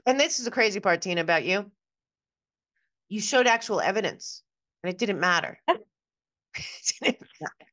[0.06, 1.72] and this is the crazy part, Tina, about you.
[3.10, 4.44] You showed actual evidence,
[4.84, 5.60] and it didn't matter.
[6.54, 7.72] It didn't matter.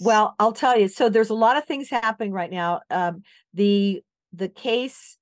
[0.00, 0.88] Well, I'll tell you.
[0.88, 2.80] So there's a lot of things happening right now.
[2.90, 3.22] Um,
[3.54, 4.02] the
[4.32, 5.16] the case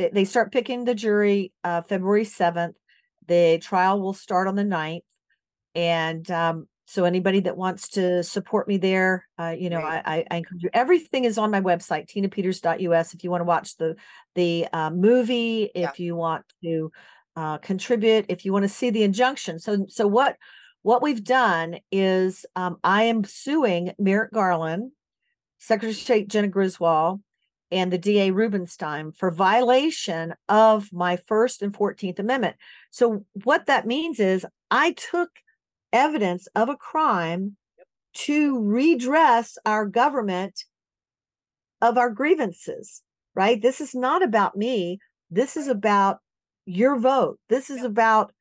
[0.00, 2.74] they, they start picking the jury uh, February 7th.
[3.26, 5.02] The trial will start on the 9th.
[5.74, 10.02] And um, so anybody that wants to support me there, uh, you know, Great.
[10.04, 10.70] I, I, encourage you.
[10.72, 13.14] Everything is on my website, tinapeters.us.
[13.14, 13.94] If you want to watch the
[14.34, 15.88] the uh, movie, Yeah.
[15.88, 16.90] if you want to
[17.36, 19.60] uh, contribute, if you want to see the injunction.
[19.60, 20.36] So so what
[20.82, 24.90] what we've done is um, I am suing Merrick Garland,
[25.58, 27.20] Secretary of State Jena Griswold,
[27.70, 32.56] and the DA Rubinstein for violation of my First and 14th Amendment.
[32.90, 35.30] So, what that means is I took
[35.92, 37.56] evidence of a crime
[38.12, 40.64] to redress our government
[41.80, 43.02] of our grievances,
[43.34, 43.60] right?
[43.60, 44.98] This is not about me.
[45.30, 46.18] This is about
[46.66, 47.38] your vote.
[47.48, 48.32] This is about,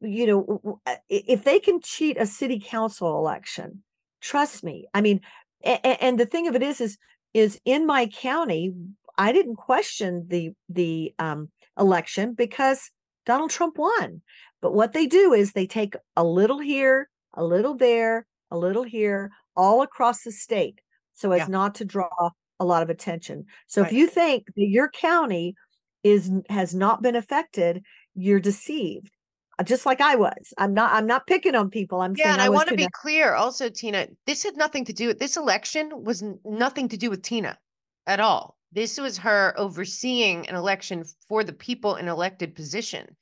[0.00, 3.82] you know, uh, if they can cheat a city council election,
[4.20, 4.86] trust me.
[4.92, 5.20] I mean,
[5.62, 6.98] and the thing of it is, is,
[7.32, 8.74] is in my county,
[9.16, 12.90] I didn't question the the um, election because
[13.26, 14.22] Donald Trump won.
[14.64, 18.82] But what they do is they take a little here, a little there, a little
[18.82, 20.80] here, all across the state,
[21.12, 21.48] so as Yeah.
[21.48, 23.44] not to draw a lot of attention.
[23.66, 23.88] So Right.
[23.88, 25.54] if you think that your county
[26.02, 27.82] is has not been affected,
[28.14, 29.10] you're deceived.
[29.58, 30.54] Uh, Just like I was.
[30.56, 30.94] I'm not.
[30.94, 32.00] I'm not picking on people.
[32.00, 34.86] I'm Yeah, saying and I, I want to be clear also, Tina, this had nothing
[34.86, 37.58] to do with this election was nothing to do with Tina
[38.06, 38.56] at all.
[38.72, 43.14] This was her overseeing an election for the people in elected position.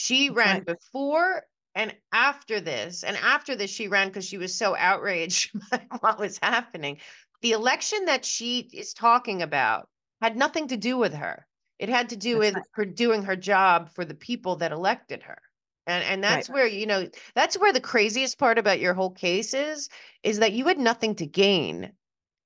[0.00, 0.64] She That's ran right.
[0.64, 1.44] before
[1.74, 6.18] and after this, and after this, she ran because she was so outraged by what
[6.18, 7.00] was happening.
[7.42, 9.90] The election that she is talking about
[10.22, 11.46] had nothing to do with her.
[11.78, 12.64] It had to do That's with right.
[12.72, 15.42] her doing her job for the people that elected her.
[15.86, 16.46] And and Right.
[16.46, 19.90] that's where, you know, that's where the craziest part about your whole case is,
[20.22, 21.92] is that you had nothing to gain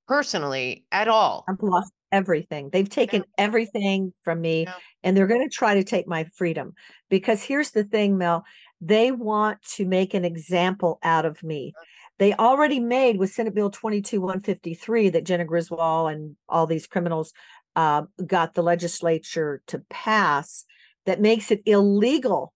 [0.07, 1.45] personally at all.
[1.47, 2.69] I've lost everything.
[2.71, 4.73] They've taken everything from me Yeah.
[5.03, 6.73] and they're going to try to take my freedom.
[7.09, 8.45] Because here's the thing, Mel,
[8.81, 11.73] they want to make an example out of me.
[12.17, 17.33] They already made with Senate Bill 22 153 that Jena Griswold and all these criminals
[17.75, 20.63] uh, got the legislature to pass
[21.05, 22.53] that makes it illegal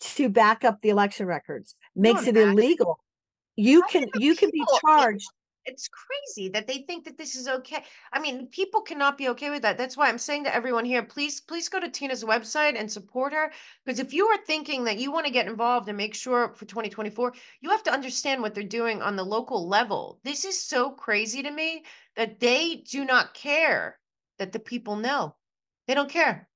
[0.00, 2.98] to back up the election records, makes it illegal.
[3.56, 5.28] You can you can be charged.
[5.66, 7.82] It's crazy that they think that this is okay.
[8.12, 9.78] I mean, people cannot be okay with that.
[9.78, 13.32] That's why I'm saying to everyone here, please, please go to Tina's website and support
[13.32, 13.50] her.
[13.84, 16.66] Because if you are thinking that you want to get involved and make sure for
[16.66, 20.20] 2024, you have to understand what they're doing on the local level.
[20.22, 21.84] This is so crazy to me
[22.16, 23.98] that they do not care
[24.38, 25.34] that the people know.
[25.86, 26.48] They don't care.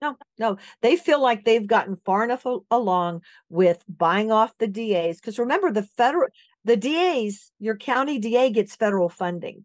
[0.00, 5.20] No, no, they feel like they've gotten far enough along with buying off the DAs.
[5.20, 6.28] Because remember, the federal,
[6.68, 9.64] the DAs, your county DA gets federal funding.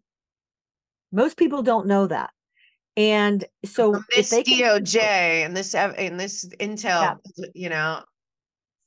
[1.12, 2.30] Most people don't know that.
[2.96, 4.98] And so if this they can, DOJ
[5.44, 7.18] and this and this intel,
[7.54, 8.02] you know,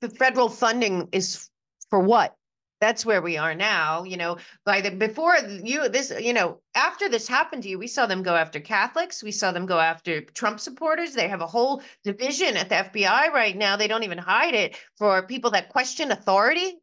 [0.02, 1.50] the federal funding is
[1.90, 2.34] for what?
[2.80, 7.10] That's where we are now, you know, by the before you this, you know, after
[7.10, 10.22] this happened to you, we saw them go after Catholics, we saw them go after
[10.22, 11.14] Trump supporters.
[11.14, 13.78] They have a whole division at the FBI right now.
[13.78, 16.80] They don't even hide it for people that question authority.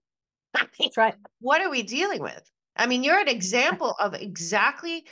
[0.78, 1.14] That's right.
[1.40, 2.42] what are we dealing with?
[2.76, 5.04] I mean, you're an example of exactly.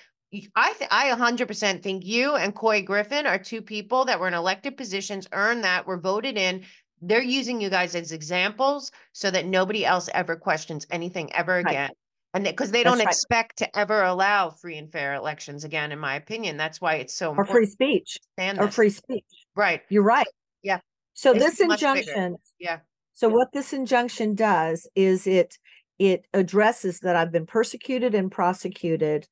[0.56, 4.34] I th- I 100% think you and Coy Griffin are two people that were in
[4.34, 6.64] elected positions, earned that, were voted in.
[7.02, 11.66] They're using you guys as examples so that nobody else ever questions anything ever Right.
[11.66, 11.90] again.
[12.34, 13.12] And because they That's don't right.
[13.14, 16.56] expect to ever allow free and fair elections again, in my opinion.
[16.56, 19.26] That's why it's so or free speech, or free speech.
[19.54, 19.82] Right.
[19.90, 20.26] You're right.
[20.62, 20.78] Yeah.
[21.12, 21.90] So This this is much bigger.
[21.98, 22.78] injunction, Yeah.
[23.14, 25.58] So what this injunction does is it,
[25.98, 29.26] it addresses that I've been persecuted and prosecuted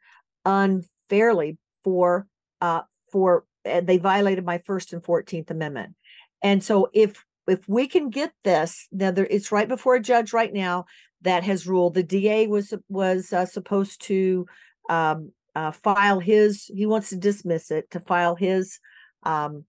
[0.44, 2.26] unfairly for,
[2.60, 5.94] uh, for, uh, they violated my First and Fourteenth Amendment.
[6.42, 10.32] And so if, if we can get this, now there, it's right before a judge
[10.32, 10.84] right now
[11.22, 14.46] that has ruled, the DA was, was uh, supposed to,
[14.88, 18.78] um, uh, file his, he wants to dismiss it, to file his,
[19.24, 19.64] um,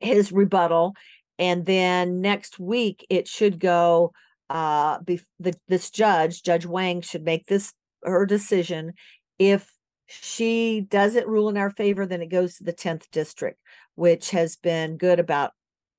[0.00, 0.94] his rebuttal.
[1.38, 4.12] And then next week, it should go,
[4.50, 7.72] uh, be, the, this judge, Judge Wang should make this,
[8.02, 8.92] her decision.
[9.38, 9.70] If
[10.06, 13.58] she doesn't rule in our favor, then it goes to the tenth district,
[13.94, 15.52] which has been good about,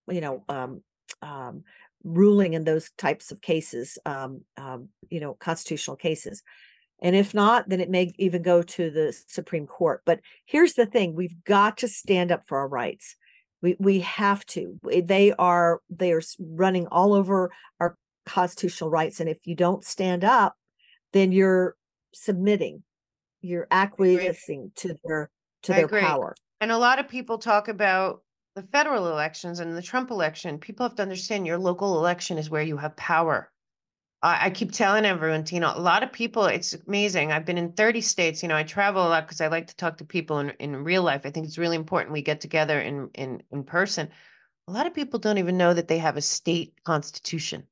[0.07, 0.81] you know, um,
[1.21, 1.63] um,
[2.03, 6.43] ruling in those types of cases, um, um, you know, constitutional cases.
[7.01, 10.01] And if not, then it may even go to the Supreme Court.
[10.05, 13.15] But here's the thing, we've got to stand up for our rights.
[13.65, 14.79] We, we have to.
[14.83, 17.97] They are, they are running all over our
[18.27, 19.19] constitutional rights.
[19.19, 20.55] And if you don't stand up,
[21.13, 21.75] then you're
[22.13, 22.83] submitting,
[23.41, 25.31] you're acquiescing to their,
[25.63, 26.01] to I their agree.
[26.01, 26.35] power.
[26.61, 28.21] And a lot of people talk about
[28.53, 30.59] the federal elections and the Trump election.
[30.59, 33.51] People have to understand your local election is where you have power.
[34.25, 37.31] I, I keep telling everyone, Tina, a lot of people, it's amazing.
[37.31, 38.41] I've been in 30 states.
[38.41, 40.83] You know, I travel a lot because I like to talk to people in, in
[40.83, 41.21] real life.
[41.25, 44.09] I think it's really important we get together in, in, in person.
[44.67, 47.67] A lot of people don't even know that they have a state constitution.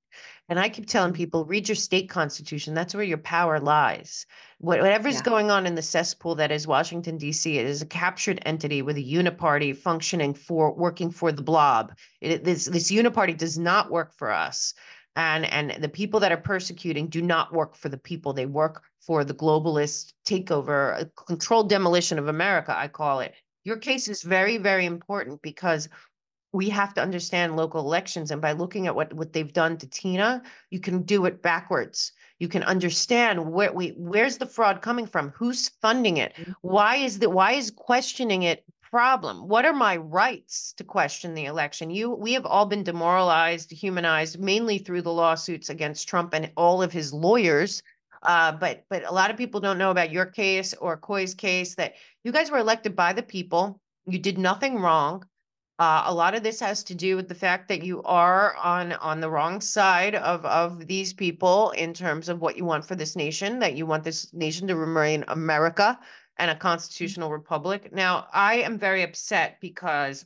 [0.48, 1.18] And I keep telling mm-hmm.
[1.18, 2.76] people, read your state constitution.
[2.76, 4.28] That's where your power lies.
[4.60, 5.22] What- Whatever's Yeah.
[5.24, 8.98] going on in the cesspool that is Washington, D.C., it is a captured entity with
[8.98, 11.94] a uniparty functioning for working for the blob.
[12.22, 14.76] It, this, this uniparty does not work for us.
[15.16, 18.34] And, and the people that are persecuting do not work for the people.
[18.34, 23.34] They work for the globalist takeover, controlled demolition of America, I call it.
[23.64, 25.88] Your case is very, very important because
[26.54, 29.88] we have to understand local elections and by looking at what what they've done to
[29.88, 32.12] Tina, you can do it backwards.
[32.40, 35.30] You can understand where we where's the fraud coming from?
[35.30, 36.34] Who's funding it?
[36.36, 36.54] Mhm.
[36.62, 39.48] Why is the why is questioning it problem?
[39.48, 41.90] What are my rights to question the election?
[41.90, 46.84] You we have all been demoralized, dehumanized mainly through the lawsuits against Trump and all
[46.84, 47.82] of his lawyers.
[48.22, 51.74] Uh, but but a lot of people don't know about your case or Coy's case
[51.74, 53.82] that you guys were elected by the people.
[54.06, 55.26] You did nothing wrong.
[55.80, 58.94] Uh, a lot of this has to do with the fact that you are on
[58.94, 62.94] on the wrong side of of these people in terms of what you want for
[62.94, 63.58] this nation.
[63.58, 65.98] That you want this nation to remain America
[66.38, 67.94] and a constitutional republic.
[67.94, 70.26] Now, I am very upset because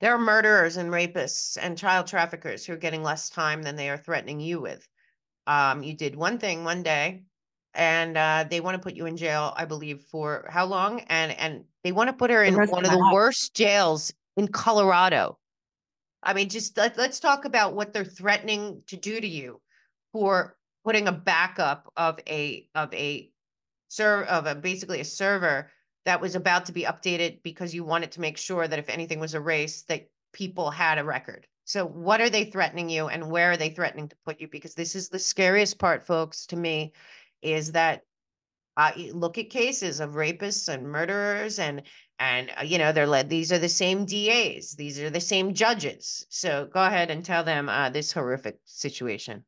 [0.00, 3.88] there are murderers and rapists and child traffickers who are getting less time than they
[3.88, 4.86] are threatening you with.
[5.46, 7.22] Um, you did one thing one day,
[7.74, 11.00] and uh, they want to put you in jail, I believe, for how long?
[11.08, 13.12] And and they want to put her in one of the life.
[13.12, 15.38] worst jails in Colorado.
[16.22, 19.60] I mean, just let, let's talk about what they're threatening to do to you
[20.12, 23.31] for putting a backup of a of a
[23.92, 25.70] serve of a basically a server
[26.06, 29.20] that was about to be updated because you wanted to make sure that if anything
[29.20, 31.46] was erased, that people had a record.
[31.64, 34.48] So what are they threatening you and where are they threatening to put you?
[34.48, 36.92] Because this is the scariest part, folks, to me,
[37.42, 38.02] is that
[38.78, 41.82] uh, look at cases of rapists and murderers and
[42.18, 45.52] and uh, you know they're led these are the same DAs these are the same
[45.52, 49.44] judges so go ahead and tell them uh, this horrific situation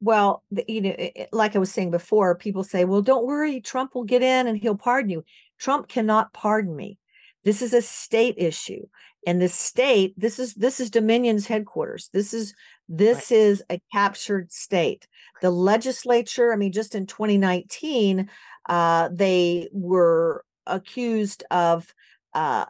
[0.00, 3.26] Well, the, you know, it- it- like I was saying before, people say, well, don't
[3.26, 5.24] worry, Trump will get in and he'll pardon you.
[5.58, 6.98] Trump cannot pardon me.
[7.44, 8.86] This is a state issue.
[9.26, 12.08] And the state, this is this is Dominion's headquarters.
[12.12, 12.54] This is
[12.88, 15.06] this is a captured state.
[15.42, 18.30] The legislature, I mean, just in 2019,
[18.68, 21.92] uh, they were accused of
[22.34, 22.66] uh,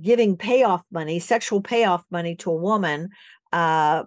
[0.00, 3.10] giving payoff money, sexual payoff money to a woman
[3.52, 4.04] uh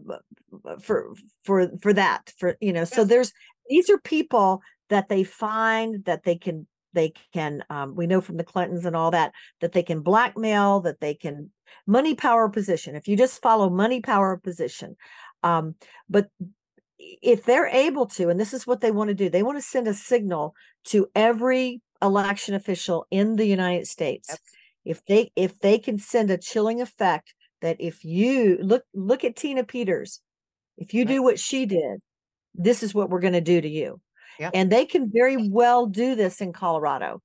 [0.81, 1.13] for
[1.45, 3.31] for for that for you know so there's
[3.69, 8.37] these are people that they find that they can they can um, we know from
[8.37, 9.31] the clintons and all that
[9.61, 11.51] that they can blackmail that they can
[11.87, 14.95] money power position if you just follow money power position
[15.43, 15.75] um
[16.09, 16.27] but
[16.99, 19.61] if they're able to and this is what they want to do they want to
[19.61, 24.39] send a signal to every election official in the united states Yep.
[24.85, 29.35] if they if they can send a chilling effect that if you look look at
[29.35, 30.19] tina peters
[30.81, 31.07] if you Right.
[31.15, 31.99] do what she did
[32.53, 33.99] this is what we're going to do to you
[34.39, 34.51] Yep.
[34.53, 37.21] and they can very well do this in colorado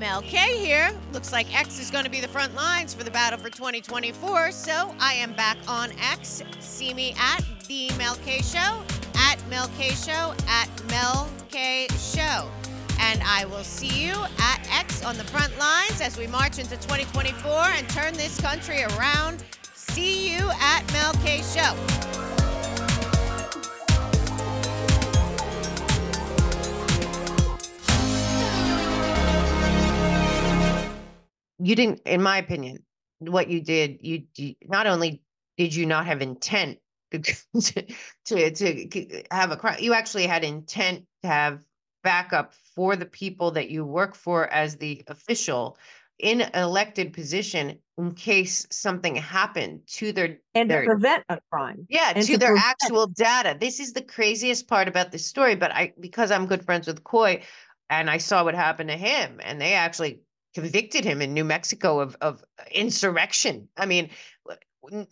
[0.00, 0.90] Mel K here.
[1.12, 4.50] Looks like X is going to be the front lines for the battle for 2024.
[4.50, 6.42] So I am back on X.
[6.60, 8.82] See me at The Mel K Show,
[9.14, 12.48] at Mel K Show, at Mel K Show.
[12.98, 16.76] And I will see you at X on the front lines as we march into
[16.76, 19.44] 2024 and turn this country around.
[19.94, 21.74] See you at Mel K Show.
[31.60, 32.78] you didn't in my opinion
[33.20, 35.22] what you did you, you not only
[35.56, 36.78] did you not have intent
[37.12, 37.18] to
[38.24, 41.60] to, to have a crime you actually had intent to have
[42.02, 45.78] backup for the people that you work for as the official
[46.18, 51.38] in an elected position in case something happened to their and their, to prevent a
[51.50, 51.86] crime.
[51.88, 53.56] yeah to, to their prevent- actual data.
[53.58, 57.04] This is the craziest part about this story but i because i'm good friends with
[57.04, 57.42] coy
[57.90, 60.20] and i saw what happened to him and they actually
[60.54, 63.68] convicted him in new mexico of of insurrection.
[63.76, 64.10] I mean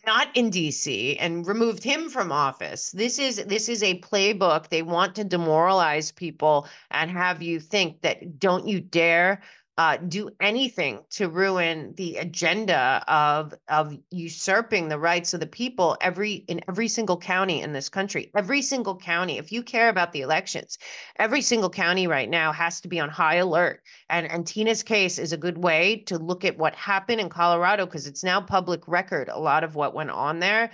[0.06, 2.90] not in dc and removed him from office.
[2.90, 4.68] This is this is a playbook.
[4.68, 9.42] They want to demoralize people and have you think that don't you dare
[9.82, 15.96] uh, do anything to ruin the agenda of of usurping the rights of the people
[16.00, 19.38] every in every single county in this country every single county.
[19.38, 20.78] If you care about the elections
[21.18, 23.82] every single county right now has to be on high alert.
[24.08, 27.84] And and Tina's case is a good way to look at what happened in Colorado
[27.84, 30.70] because it's now public record a lot of what went on there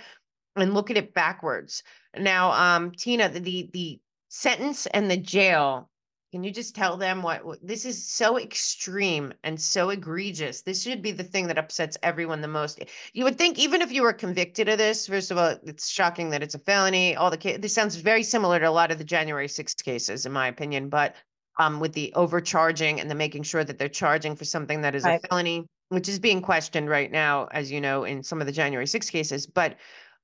[0.55, 1.81] and look at it backwards.
[2.15, 5.89] Now um Tina the the, the sentence and the jail
[6.31, 10.61] can you just tell them what, what this is so extreme and so egregious?
[10.61, 12.79] This should be the thing that upsets everyone the most.
[13.13, 16.29] You would think even if you were convicted of this, first of all, it's shocking
[16.29, 17.15] that it's a felony.
[17.15, 20.25] All the ca- this sounds very similar to a lot of the January 6th cases,
[20.27, 21.15] in my opinion, but
[21.57, 25.03] um, with the overcharging and the making sure that they're charging for something that is
[25.03, 25.19] Right.
[25.23, 28.53] a felony, which is being questioned right now, as you know, in some of the
[28.53, 29.47] January 6 cases.
[29.47, 29.77] But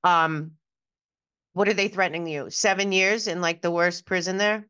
[0.04, 0.52] um,
[1.54, 2.50] what are they threatening you?
[2.52, 4.68] Seven years in like the worst prison there?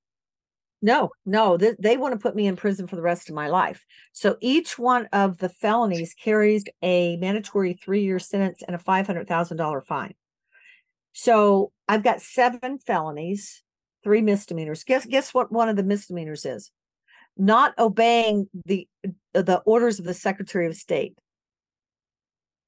[0.85, 3.47] No, no, they, they want to put me in prison for the rest of my
[3.47, 3.83] life.
[4.13, 9.27] So each one of the felonies carries a mandatory three-year sentence and a five hundred
[9.27, 10.13] thousand dollar fine.
[11.13, 13.63] So I've got seven felonies,
[14.03, 14.83] three misdemeanors.
[14.83, 16.69] Guess guess what one of the misdemeanors is?
[17.35, 18.87] Not obeying the
[19.33, 21.17] the orders of the Secretary of State.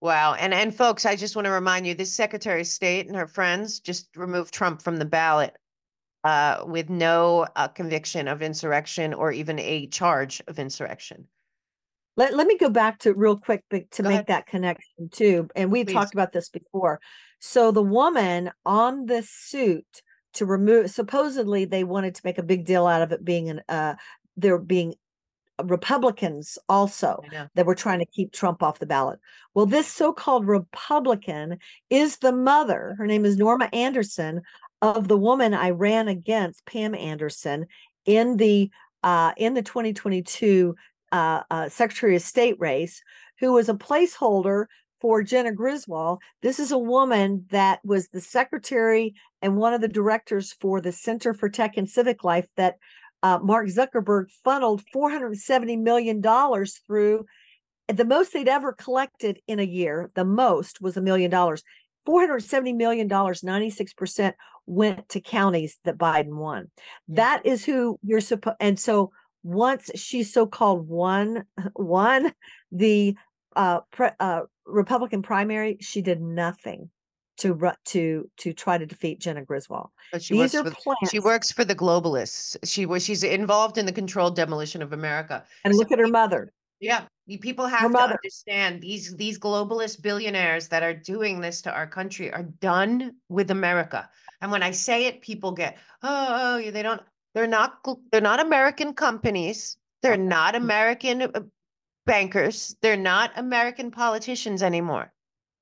[0.01, 0.33] Wow.
[0.33, 3.27] And and folks, I just want to remind you, this Secretary of State and her
[3.27, 5.55] friends just removed Trump from the ballot
[6.23, 11.27] uh, with no uh, conviction of insurrection or even a charge of insurrection.
[12.15, 14.27] Let, let me go back to real quick to Go make ahead.
[14.27, 15.47] that connection too.
[15.55, 16.99] And we've talked about this before.
[17.39, 20.01] So the woman on the suit
[20.33, 23.61] to remove supposedly they wanted to make a big deal out of it being an
[23.69, 23.95] uh
[24.35, 24.93] there being
[25.63, 27.23] Republicans also
[27.55, 29.19] that were trying to keep Trump off the ballot.
[29.55, 31.57] Well, this so-called Republican
[31.89, 32.95] is the mother.
[32.99, 34.43] Her name is Norma Anderson
[34.81, 37.67] of the woman I ran against, Pam Anderson,
[38.05, 38.69] in the
[39.03, 40.75] uh, in the 2022
[41.11, 43.01] uh, uh, Secretary of State race,
[43.39, 44.65] who was a placeholder
[44.99, 46.19] for Jena Griswold.
[46.41, 50.91] This is a woman that was the secretary and one of the directors for the
[50.91, 52.77] Center for Tech and Civic Life that
[53.23, 56.21] uh, Mark Zuckerberg funneled $470 million
[56.87, 57.25] through.
[57.87, 61.63] The most they'd ever collected in a year, the most was a million dollars.
[62.07, 64.33] $470 million, 96%
[64.67, 66.69] went to counties that Biden won.
[67.07, 67.15] Yeah.
[67.15, 69.11] That is who you're supposed, and so
[69.43, 71.45] once she so-called won,
[71.75, 72.33] won
[72.71, 73.15] the
[73.55, 76.89] uh, pre- uh, Republican primary, she did nothing
[77.37, 79.89] to to to try to defeat Jena Griswold.
[80.11, 81.11] But she These works are for, plants.
[81.11, 82.57] she works for the globalists.
[82.63, 85.43] She was she's involved in the controlled demolition of America.
[85.63, 86.51] And So look at her peop- mother.
[86.79, 87.05] Yeah,
[87.41, 88.13] people have to mother.
[88.13, 93.49] understand these these globalist billionaires that are doing this to our country are done with
[93.51, 94.09] America.
[94.41, 97.01] And when I say it, people get, oh, yeah, they don't.
[97.33, 97.85] They're not.
[98.11, 99.77] They're not American companies.
[100.01, 101.41] They're not American uh,
[102.05, 102.75] bankers.
[102.81, 105.11] They're not American politicians anymore.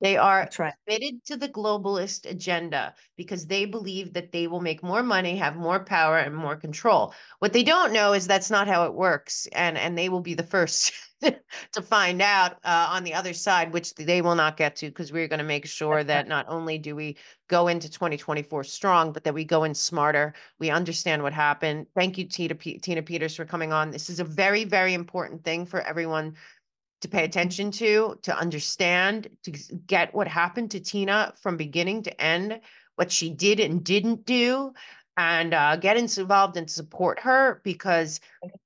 [0.00, 0.74] They are right.
[0.86, 5.56] committed to the globalist agenda because they believe that they will make more money, have
[5.56, 7.14] more power, and more control.
[7.38, 10.34] What they don't know is that's not how it works, and and they will be
[10.34, 10.92] the first
[11.72, 15.12] to find out uh, on the other side, which they will not get to because
[15.12, 17.16] we're going to make sure that not only do we
[17.48, 20.34] go into 2024 strong, but that we go in smarter.
[20.58, 21.86] We understand what happened.
[21.94, 23.90] Thank you, Tina, Pe- Tina Peters, for coming on.
[23.90, 26.34] This is a very, very important thing for everyone
[27.00, 29.50] to pay attention to, to understand, to
[29.86, 32.60] get what happened to Tina from beginning to end,
[32.96, 34.72] what she did and didn't do,
[35.16, 38.20] and uh, get involved and support her because,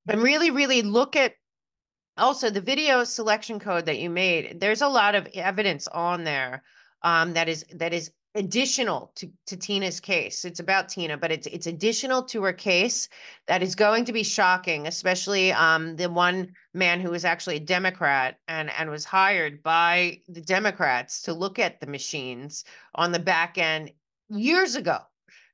[0.09, 1.35] and really, really look at
[2.17, 4.61] also the video selection code that you made.
[4.61, 6.63] There's a lot of evidence on there
[7.03, 10.45] um, that is that is additional to, to Tina's case.
[10.45, 13.09] It's about Tina, but it's it's additional to her case
[13.49, 17.61] that is going to be shocking, especially um the one man who was actually a
[17.61, 22.65] Democrat and and was hired by the Democrats to look at the machines
[22.95, 23.91] on the back end
[24.29, 24.99] years ago.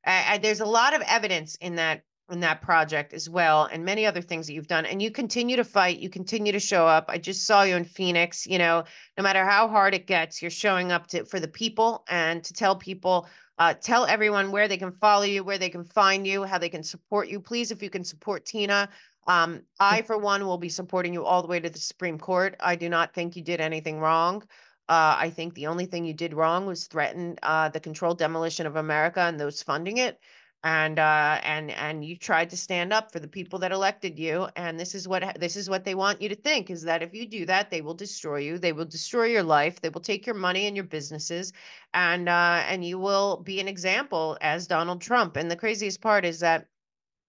[0.06, 4.04] Uh, there's a lot of evidence in that in that project as well and many
[4.04, 7.04] other things that you've done and you continue to fight you continue to show up.
[7.08, 8.84] I just saw you in phoenix you know
[9.16, 12.52] no matter how hard it gets you're showing up to for the people and to
[12.52, 16.42] tell people uh, tell everyone where they can follow you where they can find you
[16.44, 17.40] how they can support you.
[17.40, 18.88] Please if you can support tina
[19.28, 22.56] um, i for one will be supporting you all the way to the supreme court.
[22.60, 24.42] I do not think you did anything wrong.
[24.88, 28.66] Uh, I think the only thing you did wrong was threaten uh, the controlled demolition
[28.66, 30.20] of America and those funding it
[30.66, 34.48] and uh, and and you tried to stand up for the people that elected you
[34.56, 37.14] and this is what this is what they want you to think is that if
[37.14, 40.26] you do that they will destroy you they will destroy your life they will take
[40.26, 41.52] your money and your businesses
[41.94, 46.24] and uh, and you will be an example as Donald Trump and the craziest part
[46.24, 46.66] is that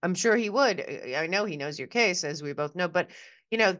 [0.01, 0.83] I'm sure he would
[1.15, 3.11] I know he knows your case as we both know but
[3.51, 3.77] you know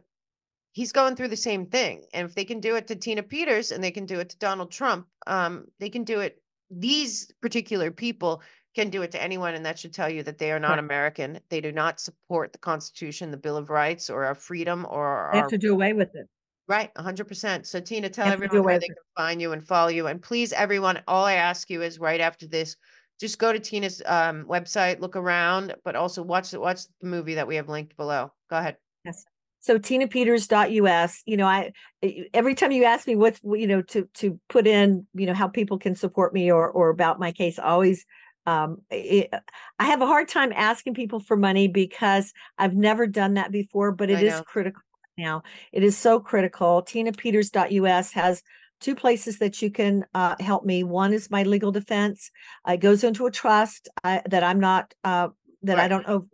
[0.70, 3.72] he's going through the same thing and if they can do it to Tina Peters
[3.72, 6.40] and they can do it to Donald Trump um, they can do it
[6.70, 8.42] these particular people
[8.74, 10.78] can do it to anyone, and that should tell you that they are not right.
[10.78, 11.40] American.
[11.48, 15.38] They do not support the Constitution, the Bill of Rights, or our freedom, or they
[15.38, 16.28] have to do away with it.
[16.68, 17.64] Right, 100%.
[17.64, 20.06] So, Tina, tell everyone where they can find you and follow you.
[20.06, 22.76] And please, everyone, all I ask you is right after this,
[23.18, 27.34] just go to Tina's um, website, look around, but also watch the, watch the movie
[27.34, 28.32] that we have linked below.
[28.50, 28.76] Go ahead.
[29.04, 29.24] Yes.
[29.60, 31.72] So tinapeters.us, you know, I
[32.32, 35.48] every time you ask me what's you know to to put in, you know, how
[35.48, 38.06] people can support me or or about my case, I always
[38.48, 39.30] um, it,
[39.78, 43.92] I have a hard time asking people for money because I've never done that before,
[43.92, 44.80] but it is critical
[45.18, 45.42] now.
[45.70, 46.82] It is so critical.
[46.82, 48.42] TinaPeters.us has
[48.80, 50.82] two places that you can uh, help me.
[50.82, 52.30] One is my legal defense.
[52.66, 55.28] Uh, it goes into a trust uh, that I'm not uh,
[55.64, 55.84] that right.
[55.84, 56.24] I don't know.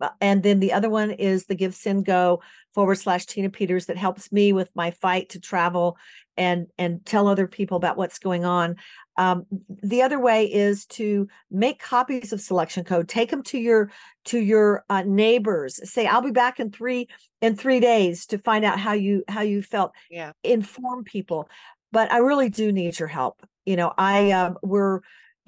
[0.00, 2.42] Uh, and then the other one is the Give Send Go
[2.74, 5.96] forward slash Tina Peters that helps me with my fight to travel
[6.36, 8.76] and and tell other people about what's going on.
[9.16, 13.90] Um, the other way is to make copies of selection code, take them to your
[14.26, 15.80] to your uh, neighbors.
[15.88, 17.08] Say, "I'll be back in three
[17.40, 21.48] in three days to find out how you how you felt." Yeah, inform people.
[21.92, 23.46] But I really do need your help.
[23.64, 25.00] You know, I um, we're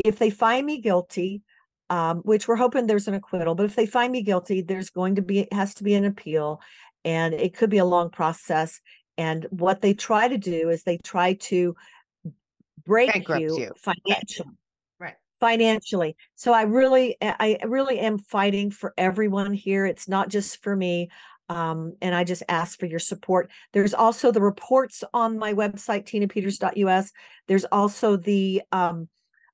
[0.04, 1.42] if they find me guilty,
[1.90, 5.16] um, which we're hoping there's an acquittal, but if they find me guilty, there's going
[5.16, 6.60] to be has to be an appeal,
[7.04, 8.80] and it could be a long process.
[9.18, 11.74] And what they try to do is they try to
[12.86, 13.72] break you, you.
[13.76, 14.50] financially.
[14.98, 15.14] Right.
[15.40, 16.16] Financially.
[16.36, 19.86] So I really, I really am fighting for everyone here.
[19.86, 21.10] It's not just for me.
[21.48, 23.50] Um, and I just ask for your support.
[23.72, 27.12] There's also the reports on my website, tinapeters.us.
[27.46, 29.08] There's also the um,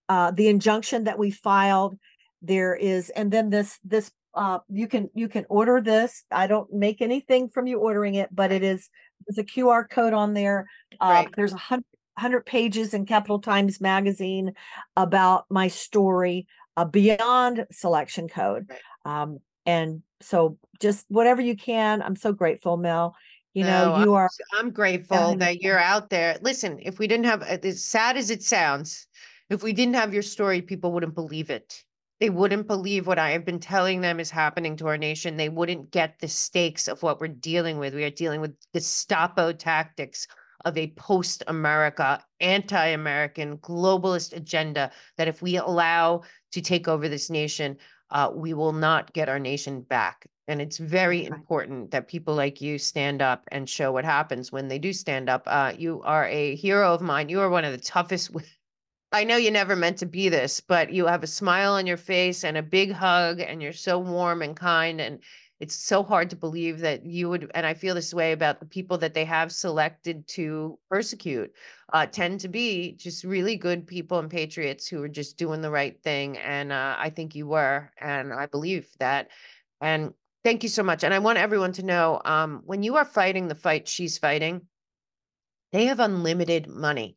[0.09, 1.99] uh, the injunction that we filed.
[2.41, 6.24] There is, and then this this uh, you can you can order this.
[6.30, 8.89] I don't make anything from you ordering it, but it is
[9.26, 10.66] there's a QR code on there.
[11.01, 11.28] Uh, right.
[11.37, 14.52] There's a hundred 100 pages in Capital Times Magazine
[14.96, 16.46] about my story
[16.76, 18.70] uh, beyond selection code.
[19.04, 22.02] Um, and so just whatever you can.
[22.02, 23.14] I'm so grateful, Mel.
[23.54, 24.30] You know, no, you I'm, are.
[24.58, 26.38] I'm grateful that you're out there.
[26.40, 29.06] Listen, if we didn't have, as sad as it sounds,
[29.50, 31.82] if we didn't have your story, people wouldn't believe it.
[32.18, 35.36] They wouldn't believe what I have been telling them is happening to our nation.
[35.36, 37.94] They wouldn't get the stakes of what we're dealing with.
[37.94, 40.26] We are dealing with Gestapo tactics
[40.64, 47.08] of a post America, anti American, globalist agenda that if we allow to take over
[47.08, 47.76] this nation,
[48.10, 50.26] uh, we will not get our nation back.
[50.48, 54.68] And it's very important that people like you stand up and show what happens when
[54.68, 55.44] they do stand up.
[55.46, 57.28] Uh, you are a hero of mine.
[57.28, 58.30] You are one of the toughest.
[59.12, 61.96] I know you never meant to be this, but you have a smile on your
[61.96, 65.00] face and a big hug, and you're so warm and kind.
[65.00, 65.20] And
[65.62, 68.66] it's so hard to believe that you would and i feel this way about the
[68.66, 71.52] people that they have selected to persecute
[71.92, 75.70] uh, tend to be just really good people and patriots who are just doing the
[75.70, 79.28] right thing and uh, i think you were and i believe that
[79.80, 83.04] and thank you so much and i want everyone to know um, when you are
[83.04, 84.60] fighting the fight she's fighting
[85.70, 87.16] they have unlimited money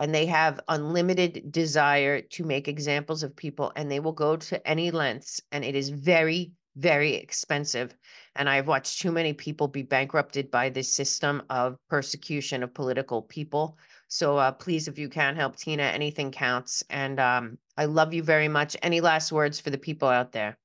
[0.00, 4.66] and they have unlimited desire to make examples of people and they will go to
[4.66, 7.94] any lengths and it is very very expensive.
[8.36, 13.22] And I've watched too many people be bankrupted by this system of persecution of political
[13.22, 13.76] people.
[14.06, 16.84] So uh, please, if you can help Tina, anything counts.
[16.88, 18.76] And um, I love you very much.
[18.82, 20.56] Any last words for the people out there?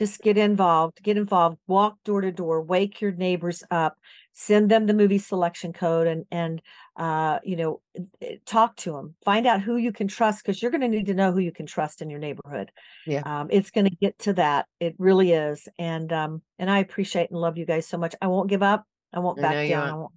[0.00, 3.98] Just get involved, get involved, walk door to door, wake your neighbors up,
[4.40, 6.62] send them the movie selection code and and
[6.96, 7.80] uh, you know
[8.22, 11.06] eh, talk to them find out who you can trust because you're going to need
[11.06, 12.70] to know who you can trust in your neighborhood
[13.04, 13.22] Yeah.
[13.26, 17.30] um, it's going to get to that it really is and um and i appreciate
[17.30, 19.90] and love you guys so much i won't give up i won't back down won't.
[19.90, 20.12] I won't,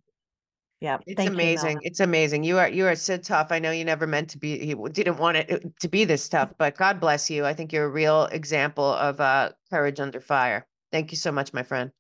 [0.81, 1.77] yeah It's thank amazing.
[1.77, 2.43] you It's amazing.
[2.43, 3.47] You are you are so tough.
[3.49, 4.49] I know you never meant to be.
[4.63, 7.43] You didn't want it uh, to be this tough, but God bless you.
[7.43, 10.67] I think you're a real example of uh, courage under fire.
[10.91, 11.91] Thank you so much, my friend.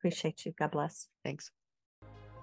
[0.00, 1.52] Appreciate you god bless Thanks.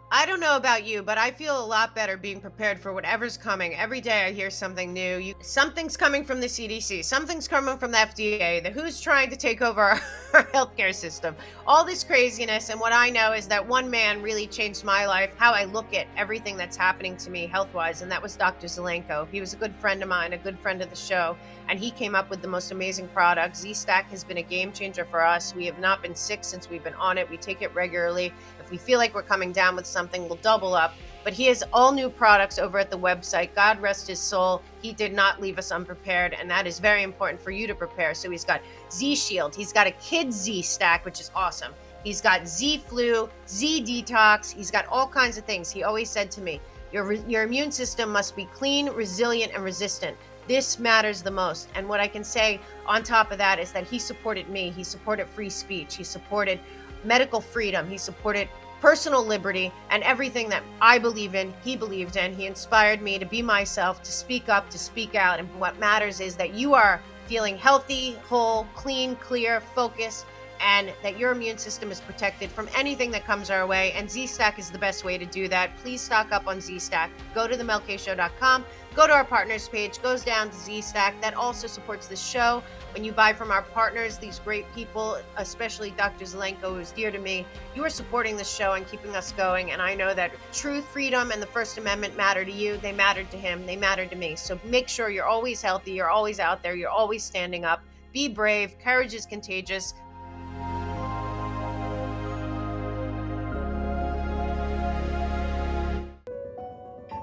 [0.10, 3.38] I don't know about you, but I feel a lot better being prepared for whatever's
[3.38, 3.76] coming.
[3.76, 5.18] Every day I hear something new.
[5.18, 9.36] You, something's coming from the CDC, something's coming from the FDA, the who's trying to
[9.36, 10.02] take over our,
[10.34, 11.36] our healthcare system.
[11.66, 15.34] All this craziness, and what I know is that one man really changed my life,
[15.36, 18.68] how I look at everything that's happening to me health wise, and that was Dr.
[18.68, 19.28] Zelenko.
[19.30, 21.36] He was a good friend of mine, a good friend of the show,
[21.68, 23.58] and he came up with the most amazing product.
[23.58, 25.54] Z Stack has been a game changer for us.
[25.54, 27.30] We have not been sick since we've been on it.
[27.30, 28.32] We take it regularly.
[28.70, 30.94] We feel like we're coming down with something, we'll double up.
[31.24, 33.54] But he has all new products over at the website.
[33.54, 34.62] God rest his soul.
[34.82, 38.14] He did not leave us unprepared, and that is very important for you to prepare.
[38.14, 38.62] So he's got
[38.92, 41.74] Z Shield, he's got a Kid Z Stack, which is awesome.
[42.04, 44.54] He's got Z Flu, Z Detox.
[44.54, 45.70] He's got all kinds of things.
[45.70, 46.62] He always said to me,
[46.94, 50.16] your, your immune system must be clean, resilient, and resistant.
[50.48, 51.68] This matters the most.
[51.76, 54.70] And what I can say on top of that is that he supported me.
[54.70, 55.96] He supported free speech.
[55.96, 56.62] He supported
[57.04, 57.90] medical freedom.
[57.90, 62.36] He supported personal liberty and everything that I believe in, he believed in.
[62.36, 65.40] He inspired me to be myself, to speak up, to speak out.
[65.40, 70.26] And what matters is that you are feeling healthy, whole, clean, clear, focused,
[70.60, 73.92] and that your immune system is protected from anything that comes our way.
[73.94, 75.76] And Z Stack is the best way to do that.
[75.78, 77.12] Please stock up on Z Stack.
[77.36, 81.20] Go to themelkshow.com, go to our partners page, goes down to Z Stack.
[81.22, 82.64] That also supports the show.
[82.98, 86.26] When you buy from our partners, these great people, especially Dr.
[86.26, 87.46] Zelenko, who's dear to me,
[87.76, 89.70] you are supporting the show and keeping us going.
[89.70, 92.78] And I know that truth, freedom, and the First Amendment matter to you.
[92.78, 93.68] They mattered to him.
[93.68, 94.36] They mattered to me.
[94.36, 95.92] So make sure you're always healthy.
[95.92, 96.74] You're always out there.
[96.74, 97.84] You're always standing up.
[98.14, 98.80] Be brave.
[98.80, 99.94] Courage is contagious.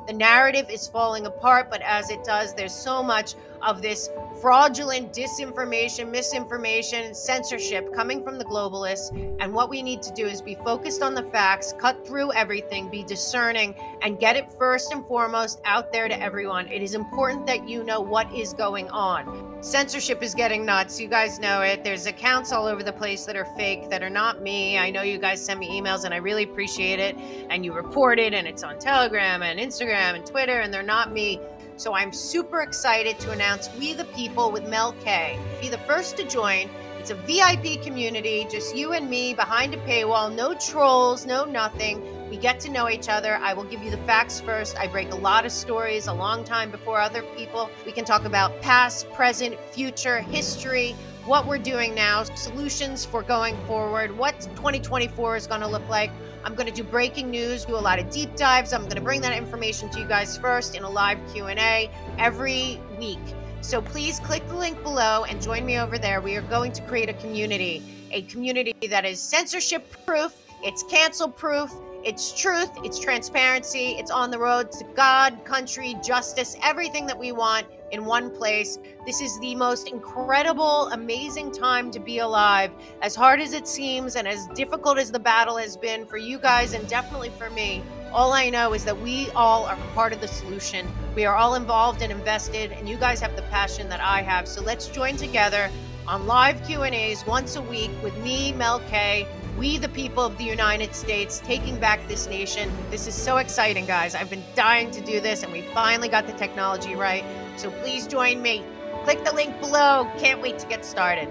[0.06, 3.34] The narrative is falling apart, but as it does, there's so much
[3.64, 4.10] of this
[4.40, 9.10] fraudulent disinformation, misinformation, censorship coming from the globalists.
[9.40, 12.88] And what we need to do is be focused on the facts, cut through everything,
[12.88, 16.68] be discerning, and get it first and foremost out there to everyone.
[16.68, 19.62] It is important that you know what is going on.
[19.62, 21.00] Censorship is getting nuts.
[21.00, 21.82] You guys know it.
[21.82, 24.76] There's accounts all over the place that are fake, that are not me.
[24.76, 27.16] I know you guys send me emails and I really appreciate it.
[27.48, 31.12] And you report it, and it's on Telegram and Instagram and Twitter, and they're not
[31.12, 31.40] me.
[31.76, 35.36] So I'm super excited to announce We the People with Mel K.
[35.60, 36.70] Be the first to join.
[37.00, 42.30] It's a VIP community, just you and me behind a paywall, no trolls, no nothing.
[42.30, 43.36] We get to know each other.
[43.42, 44.78] I will give you the facts first.
[44.78, 47.68] I break a lot of stories a long time before other people.
[47.84, 50.94] We can talk about past, present, future, history,
[51.26, 56.12] what we're doing now, solutions for going forward, what 2024 is going to look like.
[56.44, 58.74] I'm going to do breaking news, do a lot of deep dives.
[58.74, 62.78] I'm going to bring that information to you guys first in a live Q&A every
[62.98, 63.18] week.
[63.62, 66.20] So please click the link below and join me over there.
[66.20, 71.30] We are going to create a community, a community that is censorship proof, it's cancel
[71.30, 71.72] proof,
[72.04, 77.32] it's truth, it's transparency, it's on the road to God, country, justice, everything that we
[77.32, 78.78] want in one place.
[79.06, 82.72] This is the most incredible, amazing time to be alive.
[83.00, 86.38] As hard as it seems and as difficult as the battle has been for you
[86.38, 87.82] guys and definitely for me,
[88.12, 90.86] all I know is that we all are part of the solution.
[91.14, 94.46] We are all involved and invested and you guys have the passion that I have.
[94.46, 95.70] So let's join together
[96.06, 99.26] on live Q&As once a week with me, Mel K,
[99.58, 102.70] we the people of the United States taking back this nation.
[102.90, 104.14] This is so exciting, guys.
[104.14, 107.24] I've been dying to do this and we finally got the technology right.
[107.56, 108.64] So please join me.
[109.04, 110.10] Click the link below.
[110.18, 111.28] Can't wait to get started.